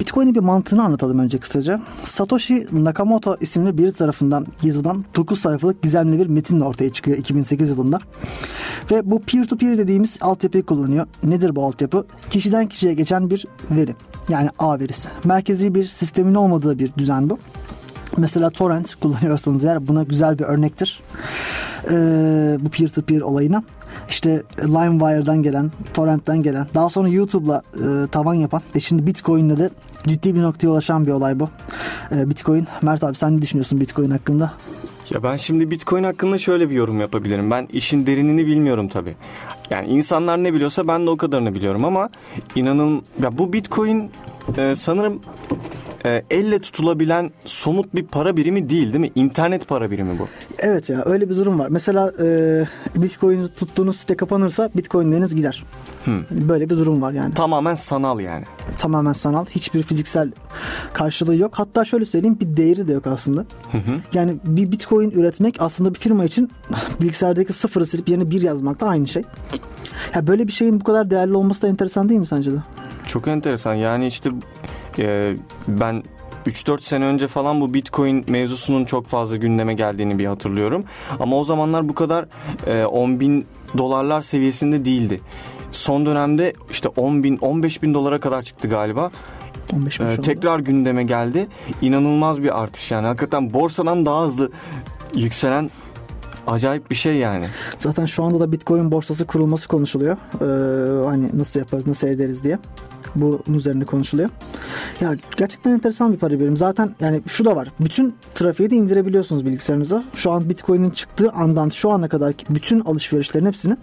[0.00, 1.80] Bitcoin'in bir mantığını anlatalım önce kısaca.
[2.04, 7.98] Satoshi Nakamoto isimli biri tarafından yazılan 9 sayfalık gizemli bir metinle ortaya çıkıyor 2008 yılında.
[8.90, 11.06] Ve bu peer-to-peer dediğimiz altyapıyı kullanıyor.
[11.24, 12.06] Nedir bu altyapı?
[12.30, 13.94] Kişiden kişiye geçen bir veri.
[14.28, 15.08] Yani ağ verisi.
[15.24, 17.38] Merkezi bir sistemin olmadığı bir düzen bu.
[18.16, 21.00] Mesela torrent kullanıyorsanız eğer buna güzel bir örnektir.
[21.90, 23.62] Ee, bu peer-to-peer olayına.
[24.08, 29.70] İşte LimeWire'dan gelen, torrent'ten gelen, daha sonra YouTube'la e, tavan yapan ve şimdi Bitcoin'le de
[30.06, 31.48] ciddi bir noktaya ulaşan bir olay bu.
[32.12, 32.66] E, Bitcoin.
[32.82, 34.52] Mert abi sen ne düşünüyorsun Bitcoin hakkında?
[35.10, 37.50] Ya ben şimdi Bitcoin hakkında şöyle bir yorum yapabilirim.
[37.50, 39.16] Ben işin derinini bilmiyorum tabii.
[39.70, 42.08] Yani insanlar ne biliyorsa ben de o kadarını biliyorum ama
[42.54, 44.10] inanın ya bu Bitcoin
[44.58, 45.20] e, sanırım
[46.06, 49.10] e, elle tutulabilen somut bir para birimi değil değil mi?
[49.14, 50.28] İnternet para birimi bu.
[50.58, 51.68] Evet ya öyle bir durum var.
[51.70, 55.64] Mesela e, Bitcoin tuttuğunuz site kapanırsa Bitcoin'leriniz gider.
[56.04, 56.22] Hmm.
[56.30, 57.34] Böyle bir durum var yani.
[57.34, 58.44] Tamamen sanal yani.
[58.78, 59.46] Tamamen sanal.
[59.46, 60.32] Hiçbir fiziksel
[60.92, 61.52] karşılığı yok.
[61.54, 63.40] Hatta şöyle söyleyeyim bir değeri de yok aslında.
[63.72, 64.00] Hı hı.
[64.14, 66.50] Yani bir bitcoin üretmek aslında bir firma için
[67.00, 69.22] bilgisayardaki sıfırı silip yerine bir yazmak da aynı şey.
[70.14, 72.58] Ya böyle bir şeyin bu kadar değerli olması da enteresan değil mi sence de?
[73.06, 73.74] Çok enteresan.
[73.74, 74.30] Yani işte
[74.98, 75.36] e,
[75.68, 76.02] ben
[76.46, 80.84] 3-4 sene önce falan bu Bitcoin mevzusunun çok fazla gündeme geldiğini bir hatırlıyorum.
[81.20, 82.26] Ama o zamanlar bu kadar
[82.66, 83.46] e, 10 bin
[83.78, 85.20] dolarlar seviyesinde değildi.
[85.72, 89.10] Son dönemde işte 10 bin 15 bin dolara kadar çıktı galiba.
[89.72, 91.48] 15 ee, tekrar gündeme geldi.
[91.82, 93.06] İnanılmaz bir artış yani.
[93.06, 94.50] Hakikaten borsadan daha hızlı
[95.14, 95.70] yükselen
[96.46, 97.46] acayip bir şey yani.
[97.78, 100.16] Zaten şu anda da Bitcoin borsası kurulması konuşuluyor.
[100.40, 102.58] Ee, hani nasıl yaparız, nasıl ederiz diye.
[103.16, 104.30] Bunun üzerine konuşuluyor.
[105.00, 106.56] Ya gerçekten enteresan bir para birim.
[106.56, 107.68] Zaten yani şu da var.
[107.80, 110.04] Bütün trafiği de indirebiliyorsunuz bilgisayarınıza.
[110.14, 113.76] Şu an Bitcoin'in çıktığı andan şu ana kadar bütün alışverişlerin hepsini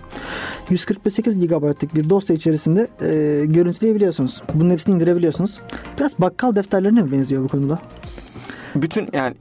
[0.70, 4.42] 148 GB'lık bir dosya içerisinde e, görüntüleyebiliyorsunuz.
[4.54, 5.60] Bunun hepsini indirebiliyorsunuz.
[6.00, 7.80] Biraz bakkal defterlerine mi benziyor bu konuda?
[8.76, 9.36] Bütün yani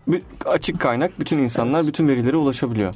[0.47, 2.95] açık kaynak bütün insanlar bütün verilere ulaşabiliyor.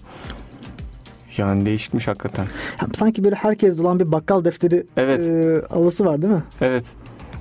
[1.38, 2.46] Yani değişikmiş hakikaten.
[2.94, 5.20] Sanki böyle herkes olan bir bakkal defteri Evet.
[5.20, 6.42] e, havası var değil mi?
[6.61, 6.85] Evet.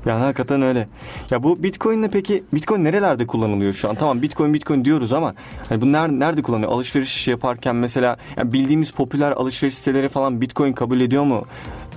[0.05, 0.87] Yani hakikaten öyle.
[1.31, 3.95] Ya bu Bitcoin'le peki Bitcoin nerelerde kullanılıyor şu an?
[3.95, 5.33] Tamam Bitcoin Bitcoin diyoruz ama
[5.69, 6.71] hani bu nerede, nerede kullanılıyor?
[6.71, 11.45] Alışveriş yaparken mesela yani bildiğimiz popüler alışveriş siteleri falan Bitcoin kabul ediyor mu?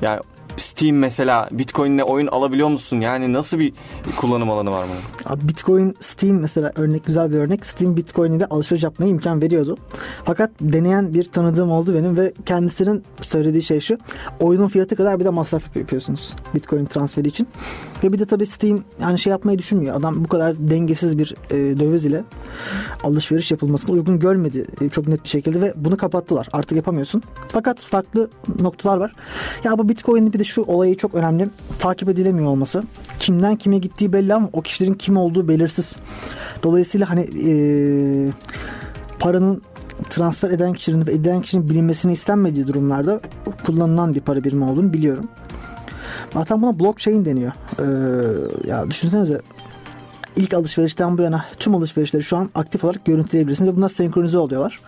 [0.02, 0.20] Yani
[0.56, 3.00] Steam mesela Bitcoin'le oyun alabiliyor musun?
[3.00, 3.72] Yani nasıl bir
[4.16, 5.34] kullanım alanı var bunun?
[5.34, 7.66] Abi Bitcoin, Steam mesela örnek güzel bir örnek.
[7.66, 9.76] Steam Bitcoin ile alışveriş yapmaya imkan veriyordu.
[10.24, 13.98] Fakat deneyen bir tanıdığım oldu benim ve kendisinin söylediği şey şu.
[14.40, 17.48] Oyunun fiyatı kadar bir de masraf yapıyorsunuz Bitcoin transferi için.
[18.04, 19.96] Ve bir de tabii Steam yani şey yapmayı düşünmüyor.
[19.96, 22.24] Adam bu kadar dengesiz bir e, döviz ile
[23.04, 26.48] alışveriş yapılmasını uygun görmedi e, çok net bir şekilde ve bunu kapattılar.
[26.52, 27.22] Artık yapamıyorsun.
[27.48, 28.30] Fakat farklı
[28.60, 29.14] noktalar var.
[29.64, 31.48] Ya bu Bitcoin'in bir de şu olayı çok önemli.
[31.78, 32.82] Takip edilemiyor olması.
[33.18, 35.96] Kimden kime gittiği belli ama o kişilerin kim olduğu belirsiz.
[36.62, 37.52] Dolayısıyla hani e,
[39.20, 39.62] paranın
[40.10, 43.20] transfer eden kişinin ve edilen kişinin bilinmesini istenmediği durumlarda
[43.66, 45.28] kullanılan bir para birimi olduğunu biliyorum.
[46.30, 47.52] Zaten buna blockchain deniyor.
[47.78, 49.40] Ee, ya düşünsenize
[50.36, 54.80] ilk alışverişten bu yana tüm alışverişleri şu an aktif olarak görüntüleyebilirsiniz ve bunlar senkronize oluyorlar.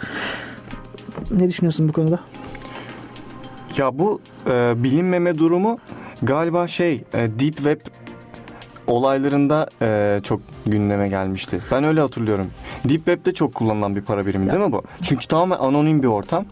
[1.30, 2.20] Ne düşünüyorsun bu konuda?
[3.78, 5.78] Ya bu e, bilinmeme durumu
[6.22, 7.80] galiba şey e, Deep Web
[8.87, 11.61] olaylarında e, çok gündeme gelmişti.
[11.70, 12.46] Ben öyle hatırlıyorum.
[12.85, 14.83] Deep Web'de çok kullanılan bir para birimi değil mi bu?
[15.02, 16.44] Çünkü tamamen anonim bir ortam.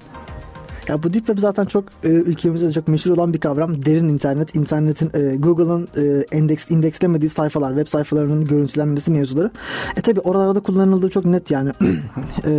[0.89, 3.85] Ya bu Deep Web zaten çok e, ülkemizde de çok meşhur olan bir kavram.
[3.85, 9.51] Derin internet, internetin e, Google'ın e, endeks indekslemediği sayfalar, web sayfalarının görüntülenmesi mevzuları.
[9.97, 11.73] E tabi oralarda kullanıldığı çok net yani.
[12.47, 12.53] e,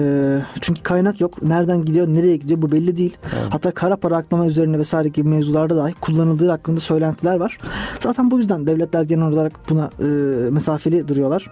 [0.62, 1.44] çünkü kaynak yok.
[1.44, 3.18] Nereden gidiyor, nereye gidiyor bu belli değil.
[3.24, 3.54] Evet.
[3.54, 7.58] Hatta kara para aklama üzerine vesaire gibi mevzularda dahi kullanıldığı hakkında söylentiler var.
[8.04, 10.06] Zaten bu yüzden devletler genel olarak buna e,
[10.50, 11.52] mesafeli duruyorlar.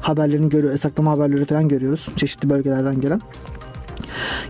[0.00, 2.08] Haberlerini görüyor, yasaklama haberleri falan görüyoruz.
[2.16, 3.20] Çeşitli bölgelerden gelen.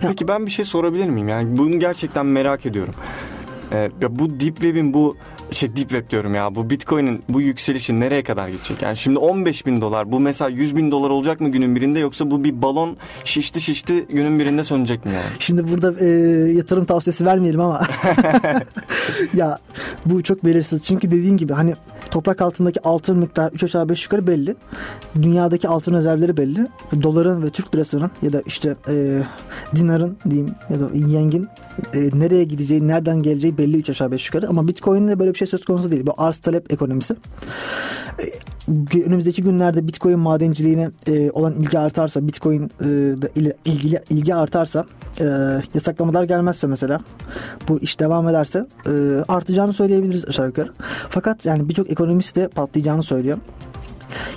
[0.02, 1.28] Ya- Peki ben bir şey sorabilir miyim?
[1.28, 2.94] Yani bunu gerçekten merak ediyorum.
[3.72, 5.16] E, ya bu Deep Web'in bu
[5.50, 8.82] şey Deep Web diyorum ya bu Bitcoin'in bu yükselişi nereye kadar gidecek?
[8.82, 12.30] Yani şimdi 15 bin dolar bu mesela 100 bin dolar olacak mı günün birinde yoksa
[12.30, 15.24] bu bir balon şişti şişti günün birinde sönecek mi yani?
[15.38, 16.08] Şimdi burada e,
[16.52, 17.80] yatırım tavsiyesi vermeyelim ama
[19.34, 19.58] ya
[20.06, 20.82] bu çok belirsiz.
[20.84, 21.74] Çünkü dediğin gibi hani
[22.12, 24.56] toprak altındaki altın miktarı 3 aşağı 5 yukarı belli.
[25.22, 26.66] Dünyadaki altın rezervleri belli.
[27.02, 29.22] Doların ve Türk lirasının ya da işte e,
[29.76, 31.48] dinarın diyeyim ya da yengin
[31.94, 34.48] e, nereye gideceği, nereden geleceği belli 3 aşağı 5 yukarı.
[34.48, 36.06] Ama Bitcoin'de böyle bir şey söz konusu değil.
[36.06, 37.16] Bu arz talep ekonomisi.
[38.20, 38.24] E,
[39.06, 42.88] önümüzdeki günlerde Bitcoin madenciliğine e, olan ilgi artarsa, Bitcoin e,
[43.40, 44.84] ile ilgili ilgi artarsa,
[45.20, 45.24] e,
[45.74, 47.00] yasaklamalar gelmezse mesela,
[47.68, 48.90] bu iş devam ederse e,
[49.28, 50.72] artacağını söyleyebiliriz aşağı yukarı.
[51.08, 53.38] Fakat yani birçok ekonomist de patlayacağını söylüyor.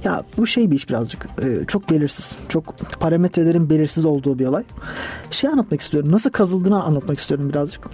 [0.04, 1.28] Ya bu şey bir iş birazcık.
[1.42, 2.38] e, çok belirsiz.
[2.50, 4.64] Çok parametrelerin belirsiz olduğu bir olay.
[5.32, 6.12] Şey anlatmak istiyorum.
[6.12, 7.90] Nasıl kazıldığını anlatmak istiyorum birazcık.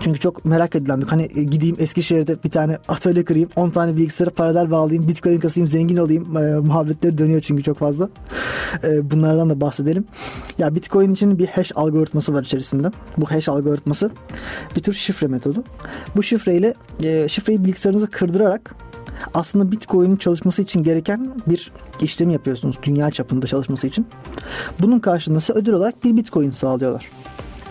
[0.00, 4.30] Çünkü çok merak edilen hani e, gideyim Eskişehir'de bir tane atölye kırayım 10 tane bilgisayara
[4.30, 8.08] paralel bağlayayım bitcoin kasayım zengin olayım e, muhabbetleri dönüyor çünkü çok fazla
[8.84, 10.04] E, bunlardan da bahsedelim
[10.58, 14.10] ya bitcoin için bir hash algoritması var içerisinde bu hash algoritması
[14.76, 15.64] bir tür şifre metodu
[16.16, 18.74] bu şifreyle e, şifreyi bilgisayarınıza kırdırarak
[19.34, 24.06] aslında Bitcoin'in çalışması için gereken bir işlem yapıyorsunuz dünya çapında çalışması için.
[24.80, 27.10] Bunun karşılığında ise ödül olarak bir Bitcoin sağlıyorlar.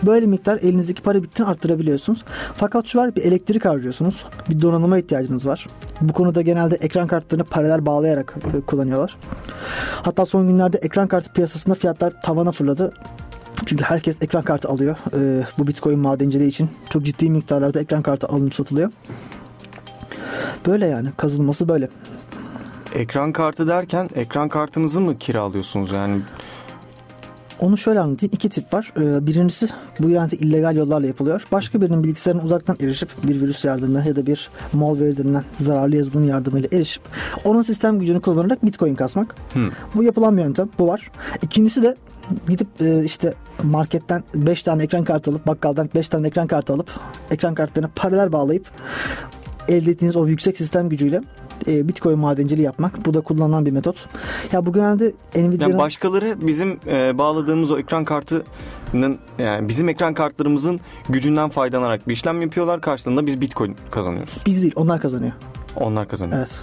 [0.06, 2.24] Böyle miktar elinizdeki para bitkini arttırabiliyorsunuz.
[2.54, 4.24] Fakat şu var bir elektrik harcıyorsunuz.
[4.50, 5.66] Bir donanıma ihtiyacınız var.
[6.00, 9.16] Bu konuda genelde ekran kartlarını paralel bağlayarak e, kullanıyorlar.
[10.02, 12.92] Hatta son günlerde ekran kartı piyasasında fiyatlar tavana fırladı.
[13.66, 16.70] Çünkü herkes ekran kartı alıyor e, bu bitcoin madenciliği için.
[16.90, 18.90] Çok ciddi miktarlarda ekran kartı alınıp satılıyor.
[20.66, 21.88] Böyle yani kazılması böyle.
[22.94, 26.20] Ekran kartı derken ekran kartınızı mı kiralıyorsunuz yani?
[27.60, 28.32] Onu şöyle anlatayım.
[28.34, 28.92] İki tip var.
[28.96, 29.68] Ee, Birincisi
[30.00, 31.46] bu yani illegal yollarla yapılıyor.
[31.52, 36.28] Başka birinin bilgisayarına uzaktan erişip bir virüs yardımıyla ya da bir malware denilen zararlı yazılım
[36.28, 37.02] yardımıyla erişip
[37.44, 39.34] onun sistem gücünü kullanarak bitcoin kasmak.
[39.52, 39.70] Hmm.
[39.94, 40.68] Bu yapılan bir yöntem.
[40.78, 41.10] Bu var.
[41.42, 41.96] İkincisi de
[42.48, 46.90] gidip e, işte marketten 5 tane ekran kartı alıp bakkaldan 5 tane ekran kartı alıp
[47.30, 48.66] ekran kartlarına paralel bağlayıp
[49.68, 51.20] elde ettiğiniz o yüksek sistem gücüyle
[51.68, 53.06] e, bitcoin madenciliği yapmak.
[53.06, 54.08] Bu da kullanılan bir metot.
[54.52, 55.72] Ya bu genelde Nvidia'nın...
[55.72, 62.12] Yani başkaları bizim e, bağladığımız o ekran kartının yani bizim ekran kartlarımızın gücünden faydalanarak bir
[62.12, 62.80] işlem yapıyorlar.
[62.80, 64.42] Karşılığında biz Bitcoin kazanıyoruz.
[64.46, 65.32] Biz değil onlar kazanıyor.
[65.76, 66.38] Onlar kazanıyor.
[66.38, 66.60] Evet.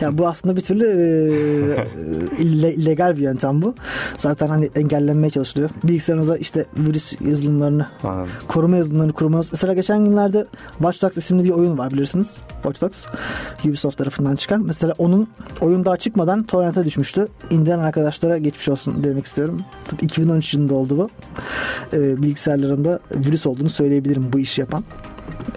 [0.00, 3.74] Ya bu aslında bir türlü e, ille- legal bir yöntem bu.
[4.18, 5.70] Zaten hani engellenmeye çalışılıyor.
[5.84, 8.28] Bilgisayarınıza işte virüs yazılımlarını, Anladım.
[8.48, 9.48] koruma yazılımlarını kurmanız.
[9.52, 12.36] Mesela geçen günlerde Watch Dogs isimli bir oyun var bilirsiniz.
[12.52, 13.04] Watch Dogs.
[13.64, 14.62] Ubisoft tarafından çıkan.
[14.66, 15.28] Mesela onun
[15.60, 17.28] oyun daha çıkmadan torrente düşmüştü.
[17.50, 19.60] İndiren arkadaşlara geçmiş olsun demek istiyorum.
[19.88, 21.08] Tabii 2013 yılında oldu bu.
[21.96, 24.84] e, bilgisayarlarında virüs olduğunu söyleyebilirim bu işi yapan.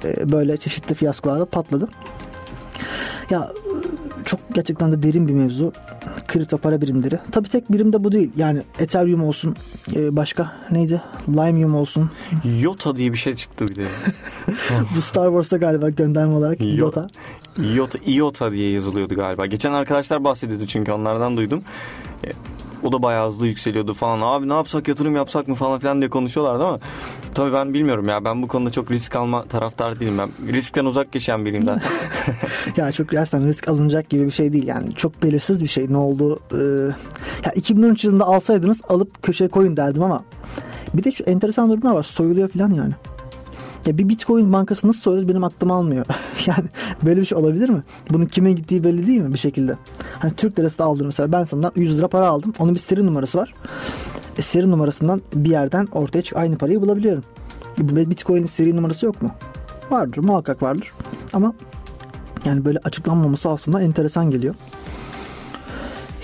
[0.06, 1.88] E, böyle çeşitli fiyaskolarda patladı.
[3.32, 3.52] Ya
[4.26, 5.74] çok gerçekten de derin bir mevzu.
[6.28, 7.20] Kripto para birimleri.
[7.32, 8.32] Tabi tek birim de bu değil.
[8.36, 9.56] Yani Ethereum olsun,
[9.96, 11.02] e, başka neydi?
[11.30, 12.12] Limeum olsun.
[12.62, 13.86] Yota diye bir şey çıktı bir de.
[14.96, 17.08] bu Star Wars'ta galiba gönderme olarak Yota.
[17.76, 19.46] Iota, Iota diye yazılıyordu galiba.
[19.46, 21.62] Geçen arkadaşlar bahsediyordu çünkü onlardan duydum.
[22.84, 24.22] O da bayağı hızlı yükseliyordu falan.
[24.22, 26.80] Abi ne yapsak yatırım yapsak mı falan filan diye konuşuyorlardı ama
[27.36, 28.26] tabii ben bilmiyorum ya.
[28.26, 30.18] Ben bu konuda çok risk alma taraftar değilim.
[30.18, 31.82] Ben riskten uzak geçen biriyim zaten.
[32.78, 34.68] ya çok gerçekten risk alınacak gibi bir şey değil.
[34.68, 35.86] Yani çok belirsiz bir şey.
[35.90, 36.40] Ne oldu?
[36.54, 36.58] Ee,
[37.46, 40.24] ya 2013 yılında alsaydınız alıp köşeye koyun derdim ama
[40.94, 42.04] bir de şu enteresan durumlar var.
[42.04, 42.94] Soyuluyor falan yani.
[43.86, 46.06] Ya bir Bitcoin bankası nasıl soyulur benim aklım almıyor.
[46.46, 46.66] yani
[47.06, 47.84] böyle bir şey olabilir mi?
[48.10, 49.78] Bunun kime gittiği belli değil mi bir şekilde?
[50.20, 52.54] Hani Türk lirası da aldım mesela ben senden 100 lira para aldım.
[52.60, 53.54] Onun bir seri numarası var.
[54.38, 57.24] E, seri numarasından bir yerden ortaya çık aynı parayı bulabiliyorum.
[57.78, 59.30] E, Bitcoin'in seri numarası yok mu?
[59.92, 60.92] Vardır muhakkak vardır.
[61.34, 61.54] Ama
[62.46, 64.56] yani böyle açıklanmaması aslında enteresan geliyor.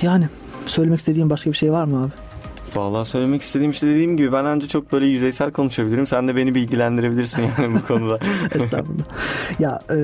[0.01, 0.29] Yani
[0.65, 2.26] söylemek istediğim başka bir şey var mı abi?
[2.75, 6.07] Vallahi söylemek istediğim işte dediğim gibi ben ancak çok böyle yüzeysel konuşabilirim.
[6.07, 8.19] Sen de beni bilgilendirebilirsin yani bu konuda.
[8.55, 9.03] Estağfurullah.
[9.59, 9.97] Ya e,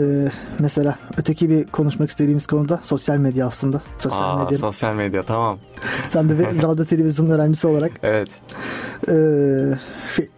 [0.60, 3.82] mesela öteki bir konuşmak istediğimiz konuda sosyal medya aslında.
[4.00, 4.58] Sosyal Aa, medya.
[4.58, 5.60] Sosyal medya tamam.
[6.10, 7.92] Sen de bir radyo televizyon öğrencisi olarak.
[8.04, 8.30] Evet.
[9.10, 9.16] E,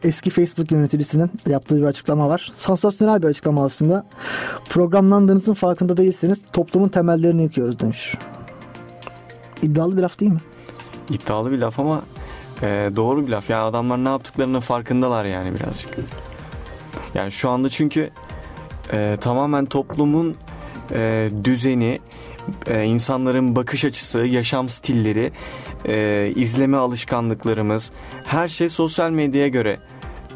[0.03, 2.53] eski Facebook yöneticisinin yaptığı bir açıklama var.
[2.55, 4.05] Sansasyonel bir açıklama aslında.
[4.69, 8.15] Programlandığınızın farkında değilseniz toplumun temellerini yıkıyoruz demiş.
[9.61, 10.39] İddialı bir laf değil mi?
[11.09, 12.01] İddialı bir laf ama
[12.61, 13.49] e, doğru bir laf.
[13.49, 15.95] Yani adamlar ne yaptıklarının farkındalar yani birazcık.
[17.13, 18.09] Yani şu anda çünkü
[18.93, 20.35] e, tamamen toplumun
[20.91, 21.99] e, düzeni,
[22.67, 25.31] e, insanların bakış açısı, yaşam stilleri,
[25.85, 27.91] e, izleme alışkanlıklarımız
[28.27, 29.77] her şey sosyal medyaya göre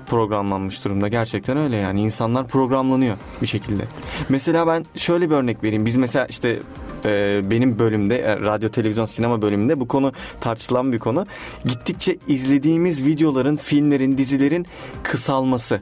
[0.09, 1.07] programlanmış durumda.
[1.07, 2.01] Gerçekten öyle yani.
[2.01, 3.83] insanlar programlanıyor bir şekilde.
[4.29, 5.85] Mesela ben şöyle bir örnek vereyim.
[5.85, 6.59] Biz mesela işte
[7.05, 11.25] e, benim bölümde e, radyo, televizyon, sinema bölümünde bu konu tartışılan bir konu.
[11.65, 14.65] Gittikçe izlediğimiz videoların, filmlerin, dizilerin
[15.03, 15.81] kısalması.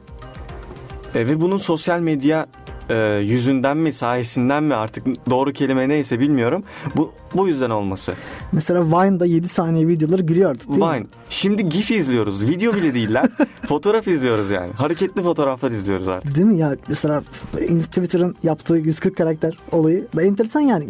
[1.14, 2.46] E, ve bunun sosyal medya
[2.90, 6.64] e, yüzünden mi sayesinden mi artık doğru kelime neyse bilmiyorum.
[6.96, 8.14] Bu bu yüzden olması.
[8.52, 11.00] Mesela Vine'da 7 saniye videoları gülüyorduk değil Vine.
[11.00, 11.06] Mi?
[11.30, 12.48] Şimdi GIF izliyoruz.
[12.48, 13.26] Video bile değiller.
[13.68, 14.72] Fotoğraf izliyoruz yani.
[14.72, 16.34] Hareketli fotoğraflar izliyoruz artık.
[16.34, 16.76] Değil mi ya?
[16.88, 20.84] Mesela Twitter'ın yaptığı 140 karakter olayı da enteresan yani.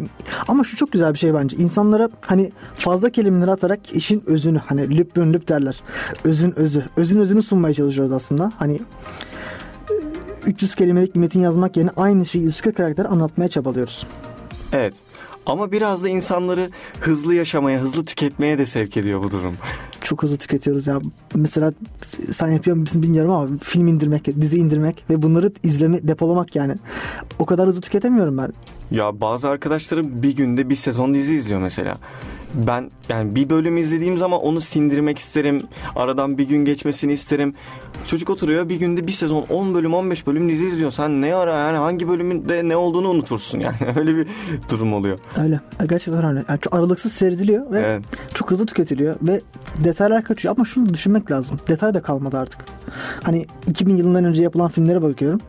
[0.47, 1.57] Ama şu çok güzel bir şey bence.
[1.57, 5.83] İnsanlara hani fazla kelimeleri atarak işin özünü hani lüp lüp derler.
[6.23, 6.83] Özün özü.
[6.97, 8.51] Özün özünü sunmaya çalışıyoruz aslında.
[8.57, 8.79] Hani
[10.45, 14.07] 300 kelimelik bir metin yazmak yerine aynı şeyi 140 karakter anlatmaya çabalıyoruz.
[14.73, 14.93] Evet.
[15.45, 19.55] Ama biraz da insanları hızlı yaşamaya, hızlı tüketmeye de sevk ediyor bu durum.
[20.01, 20.99] Çok hızlı tüketiyoruz ya.
[21.35, 21.73] Mesela
[22.31, 26.75] sen yapıyor musun bilmiyorum ama film indirmek, dizi indirmek ve bunları izleme, depolamak yani.
[27.39, 28.53] O kadar hızlı tüketemiyorum ben.
[28.91, 31.97] Ya bazı arkadaşlarım bir günde bir sezon dizi izliyor mesela
[32.53, 35.63] ben yani bir bölüm izlediğim zaman onu sindirmek isterim.
[35.95, 37.53] Aradan bir gün geçmesini isterim.
[38.07, 40.91] Çocuk oturuyor bir günde bir sezon 10 bölüm 15 bölüm dizi izliyor.
[40.91, 43.77] Sen ne ara yani hangi bölümünde ne olduğunu unutursun yani.
[43.95, 44.27] Öyle bir
[44.69, 45.19] durum oluyor.
[45.37, 45.59] Öyle.
[45.89, 46.43] Gerçekten öyle.
[46.49, 48.05] Yani çok aralıksız seyrediliyor ve evet.
[48.33, 49.41] çok hızlı tüketiliyor ve
[49.83, 50.55] detaylar kaçıyor.
[50.57, 51.59] Ama şunu düşünmek lazım.
[51.67, 52.65] Detay da kalmadı artık.
[53.23, 55.39] Hani 2000 yılından önce yapılan filmlere bakıyorum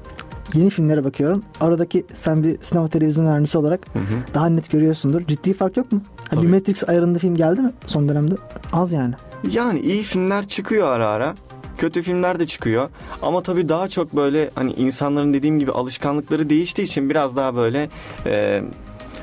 [0.54, 1.42] yeni filmlere bakıyorum.
[1.60, 4.34] Aradaki sen bir sinema televizyon öğrencisi olarak hı hı.
[4.34, 5.26] daha net görüyorsundur.
[5.26, 6.00] Ciddi fark yok mu?
[6.30, 8.34] Hani bir Matrix ayarında film geldi mi son dönemde?
[8.72, 9.14] Az yani.
[9.52, 11.34] Yani iyi filmler çıkıyor ara ara.
[11.78, 12.88] Kötü filmler de çıkıyor.
[13.22, 17.88] Ama tabii daha çok böyle hani insanların dediğim gibi alışkanlıkları değiştiği için biraz daha böyle
[18.26, 18.62] e,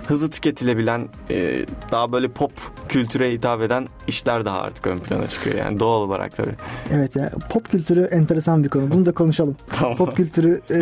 [0.08, 2.52] hızlı tüketilebilen e, daha böyle pop
[2.89, 6.56] kültüre hitap eden işler daha artık ön plana çıkıyor yani doğal olarak tabii.
[6.91, 8.91] Evet ya pop kültürü enteresan bir konu.
[8.91, 9.56] Bunu da konuşalım.
[9.70, 9.98] tamam.
[9.98, 10.80] Pop kültürü e,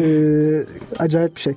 [0.99, 1.55] acayip bir şey.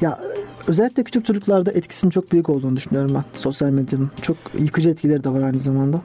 [0.00, 0.20] Ya
[0.66, 4.10] özellikle küçük çocuklarda etkisinin çok büyük olduğunu düşünüyorum ben sosyal medyanın.
[4.22, 6.00] Çok yıkıcı etkileri de var aynı zamanda.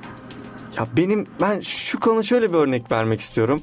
[0.77, 3.61] Ya benim ben şu konu şöyle bir örnek vermek istiyorum.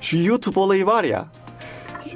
[0.00, 1.26] Şu YouTube olayı var ya.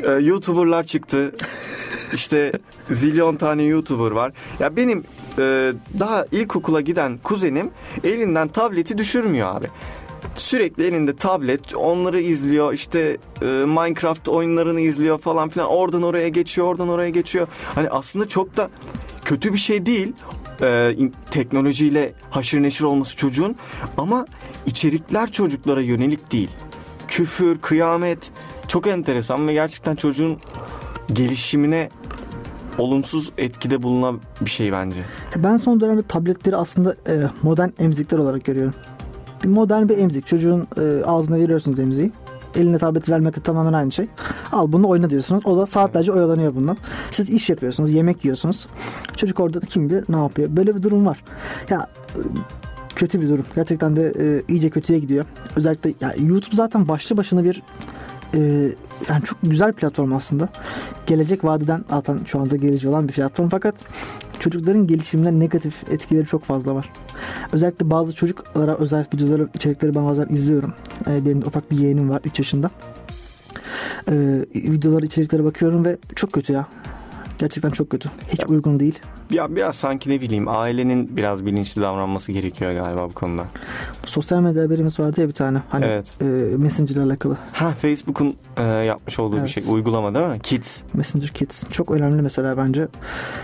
[0.05, 1.33] E, YouTuber'lar çıktı.
[2.15, 2.53] İşte
[2.91, 4.33] zilyon tane YouTuber var.
[4.61, 5.05] Ya benim
[5.39, 7.71] e, daha ilkokula giden kuzenim
[8.05, 9.67] elinden tableti düşürmüyor abi.
[10.35, 15.69] Sürekli elinde tablet onları izliyor işte e, Minecraft oyunlarını izliyor falan filan.
[15.69, 17.47] Oradan oraya geçiyor oradan oraya geçiyor.
[17.75, 18.71] Hani aslında çok da
[19.25, 20.13] kötü bir şey değil
[20.63, 20.97] e,
[21.31, 23.57] teknolojiyle haşır neşir olması çocuğun.
[23.97, 24.27] Ama
[24.67, 26.51] içerikler çocuklara yönelik değil.
[27.09, 28.19] Küfür kıyamet
[28.69, 30.39] çok enteresan ve gerçekten çocuğun
[31.13, 31.89] gelişimine
[32.79, 35.01] olumsuz etkide bulunan bir şey bence.
[35.37, 38.75] Ben son dönemde tabletleri aslında e, modern emzikler olarak görüyorum.
[39.45, 40.27] Bir modern bir emzik.
[40.27, 42.13] Çocuğun e, ağzına veriyorsunuz emziği.
[42.55, 44.07] Eline tableti vermek tamamen aynı şey.
[44.53, 45.47] Al bunu oyna diyorsunuz.
[45.47, 46.77] O da saatlerce oyalanıyor bundan.
[47.11, 48.67] Siz iş yapıyorsunuz, yemek yiyorsunuz.
[49.17, 50.49] Çocuk orada da kim bilir ne yapıyor.
[50.57, 51.25] Böyle bir durum var.
[51.71, 51.87] Ya
[52.95, 53.45] kötü bir durum.
[53.55, 55.25] Gerçekten de e, iyice kötüye gidiyor.
[55.57, 57.63] Özellikle ya, YouTube zaten başlı başına bir
[58.35, 58.71] e,
[59.09, 60.49] yani çok güzel platform aslında.
[61.07, 63.75] Gelecek vadeden zaten şu anda gelici olan bir platform fakat
[64.39, 66.93] çocukların gelişimine negatif etkileri çok fazla var.
[67.53, 70.75] Özellikle bazı çocuklara özel videoları, içerikleri ben bazen izliyorum.
[71.11, 72.71] E, benim ufak bir yeğenim var 3 yaşında.
[74.09, 74.15] E,
[74.55, 76.67] videoları, içeriklere bakıyorum ve çok kötü ya.
[77.39, 78.09] Gerçekten çok kötü.
[78.33, 78.47] Hiç Ya.
[78.49, 78.99] uygun değil.
[79.31, 83.45] Ya biraz sanki ne bileyim ailenin biraz bilinçli davranması gerekiyor galiba bu konuda.
[84.07, 85.59] Sosyal medya haberimiz vardı ya bir tane.
[85.69, 86.13] Hani Evet.
[86.21, 86.25] e,
[86.57, 87.37] Messenger alakalı.
[87.53, 89.51] Ha Facebook'un e, yapmış olduğu bir Evet.
[89.51, 90.41] şey uygulama değil mi?
[90.43, 90.83] Kids.
[90.95, 91.65] Messenger Kids.
[91.71, 92.89] Çok önemli mesela bence.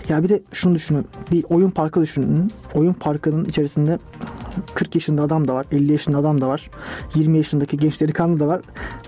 [0.09, 1.07] Ya bir de şunu düşünün.
[1.33, 2.51] Bir oyun parkı düşünün.
[2.75, 3.99] Oyun parkının içerisinde
[4.75, 5.67] 40 yaşında adam da var.
[5.73, 6.71] 50 yaşında adam da var.
[7.15, 8.61] 20 yaşındaki genç delikanlı da var.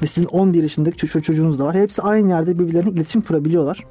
[0.03, 1.77] Ve sizin 11 yaşındaki ço- çocuğunuz da var.
[1.77, 3.85] Hepsi aynı yerde birbirlerine iletişim kurabiliyorlar.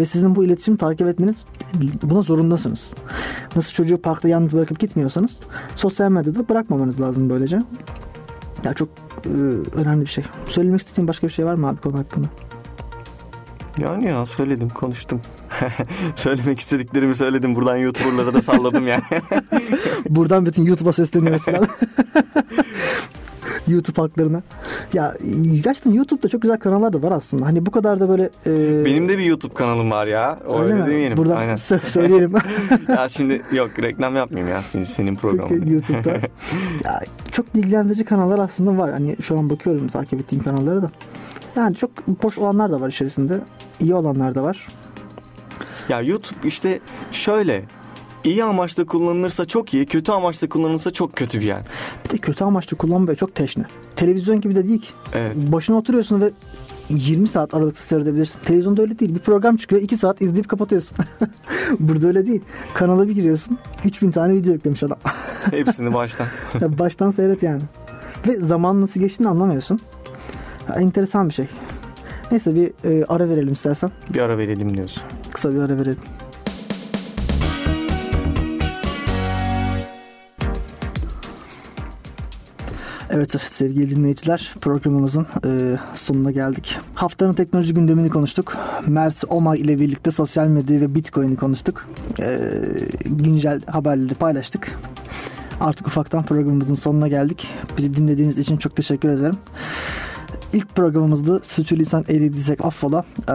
[0.00, 1.44] Ve sizin bu iletişimi takip etmeniz
[2.02, 2.90] buna zorundasınız.
[3.56, 5.38] Nasıl çocuğu parkta yalnız bırakıp gitmiyorsanız
[5.76, 7.58] sosyal medyada bırakmamanız lazım böylece.
[8.64, 8.88] Ya çok
[9.24, 9.28] e,
[9.74, 10.24] önemli bir şey.
[10.48, 12.26] Söylemek istediğin başka bir şey var mı abi konu hakkında?
[13.80, 15.20] Yani ya söyledim konuştum.
[16.16, 17.54] Söylemek istediklerimi söyledim.
[17.54, 19.02] Buradan YouTuber'lara da salladım yani.
[20.08, 21.68] Buradan bütün YouTube'a sesleniyoruz falan.
[23.68, 24.42] YouTube halklarına.
[24.92, 25.14] Ya
[25.64, 27.46] gerçekten YouTube'da çok güzel kanallar da var aslında.
[27.46, 28.30] Hani bu kadar da böyle...
[28.46, 30.38] e, Benim de bir YouTube kanalım var ya.
[30.48, 30.80] O öyle, mi?
[30.80, 31.16] demeyelim.
[31.16, 31.54] Buradan Aynen.
[31.56, 32.32] sö- söyleyelim.
[32.88, 35.66] ya şimdi yok reklam yapmayayım ya şimdi senin programın.
[35.66, 36.10] YouTube'da.
[36.84, 37.00] Ya,
[37.32, 38.92] çok bilgilendirici kanallar aslında var.
[38.92, 40.90] Hani şu an bakıyorum takip ettiğim kanallara da.
[41.56, 41.90] Yani çok
[42.22, 43.40] boş olanlar da var içerisinde.
[43.80, 44.68] İyi olanlar da var.
[45.88, 46.80] Ya YouTube işte
[47.12, 47.64] şöyle
[48.24, 51.62] iyi amaçla kullanılırsa çok iyi, kötü amaçla kullanılırsa çok kötü bir yer.
[52.04, 53.64] Bir de kötü amaçlı kullanma çok teşne.
[53.96, 54.88] Televizyon gibi de değil ki.
[55.14, 55.36] Evet.
[55.36, 56.30] Başına oturuyorsun ve
[56.88, 58.40] 20 saat aralıksız seyredebilirsin.
[58.40, 59.14] Televizyonda öyle değil.
[59.14, 60.98] Bir program çıkıyor 2 saat izleyip kapatıyorsun.
[61.78, 62.40] Burada öyle değil.
[62.74, 63.58] Kanala bir giriyorsun.
[63.84, 64.98] 3000 tane video yüklemiş adam.
[65.50, 66.26] Hepsini baştan.
[66.60, 67.62] Baştan seyret yani.
[68.26, 69.80] Ve zaman nasıl geçtiğini anlamıyorsun.
[70.68, 71.48] Ya, enteresan bir şey.
[72.30, 73.90] Neyse bir e, ara verelim istersen.
[74.14, 75.02] bir ara verelim diyorsun.
[75.32, 75.98] Kısa bir ara verelim.
[83.10, 86.76] Evet sevgili dinleyiciler programımızın e, sonuna geldik.
[86.94, 88.56] Haftanın teknoloji gündemini konuştuk.
[88.86, 91.86] Mert Omay ile birlikte sosyal medya ve bitcoin'i konuştuk.
[92.20, 92.38] E,
[93.06, 94.78] güncel haberleri paylaştık.
[95.60, 97.46] Artık ufaktan programımızın sonuna geldik.
[97.78, 99.36] Bizi dinlediğiniz için çok teşekkür ederim.
[100.52, 101.40] İlk programımızdı.
[101.44, 103.04] Sürçülisan eylediysek affola.
[103.28, 103.32] Ee,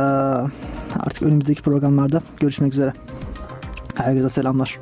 [0.99, 2.93] artık önümüzdeki programlarda görüşmek üzere.
[3.95, 4.79] Herkese selamlar.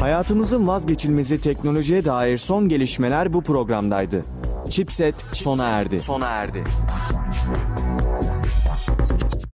[0.00, 4.24] Hayatımızın vazgeçilmezi teknolojiye dair son gelişmeler bu programdaydı.
[4.68, 6.00] Chipset sona erdi.
[6.00, 6.64] Sona erdi.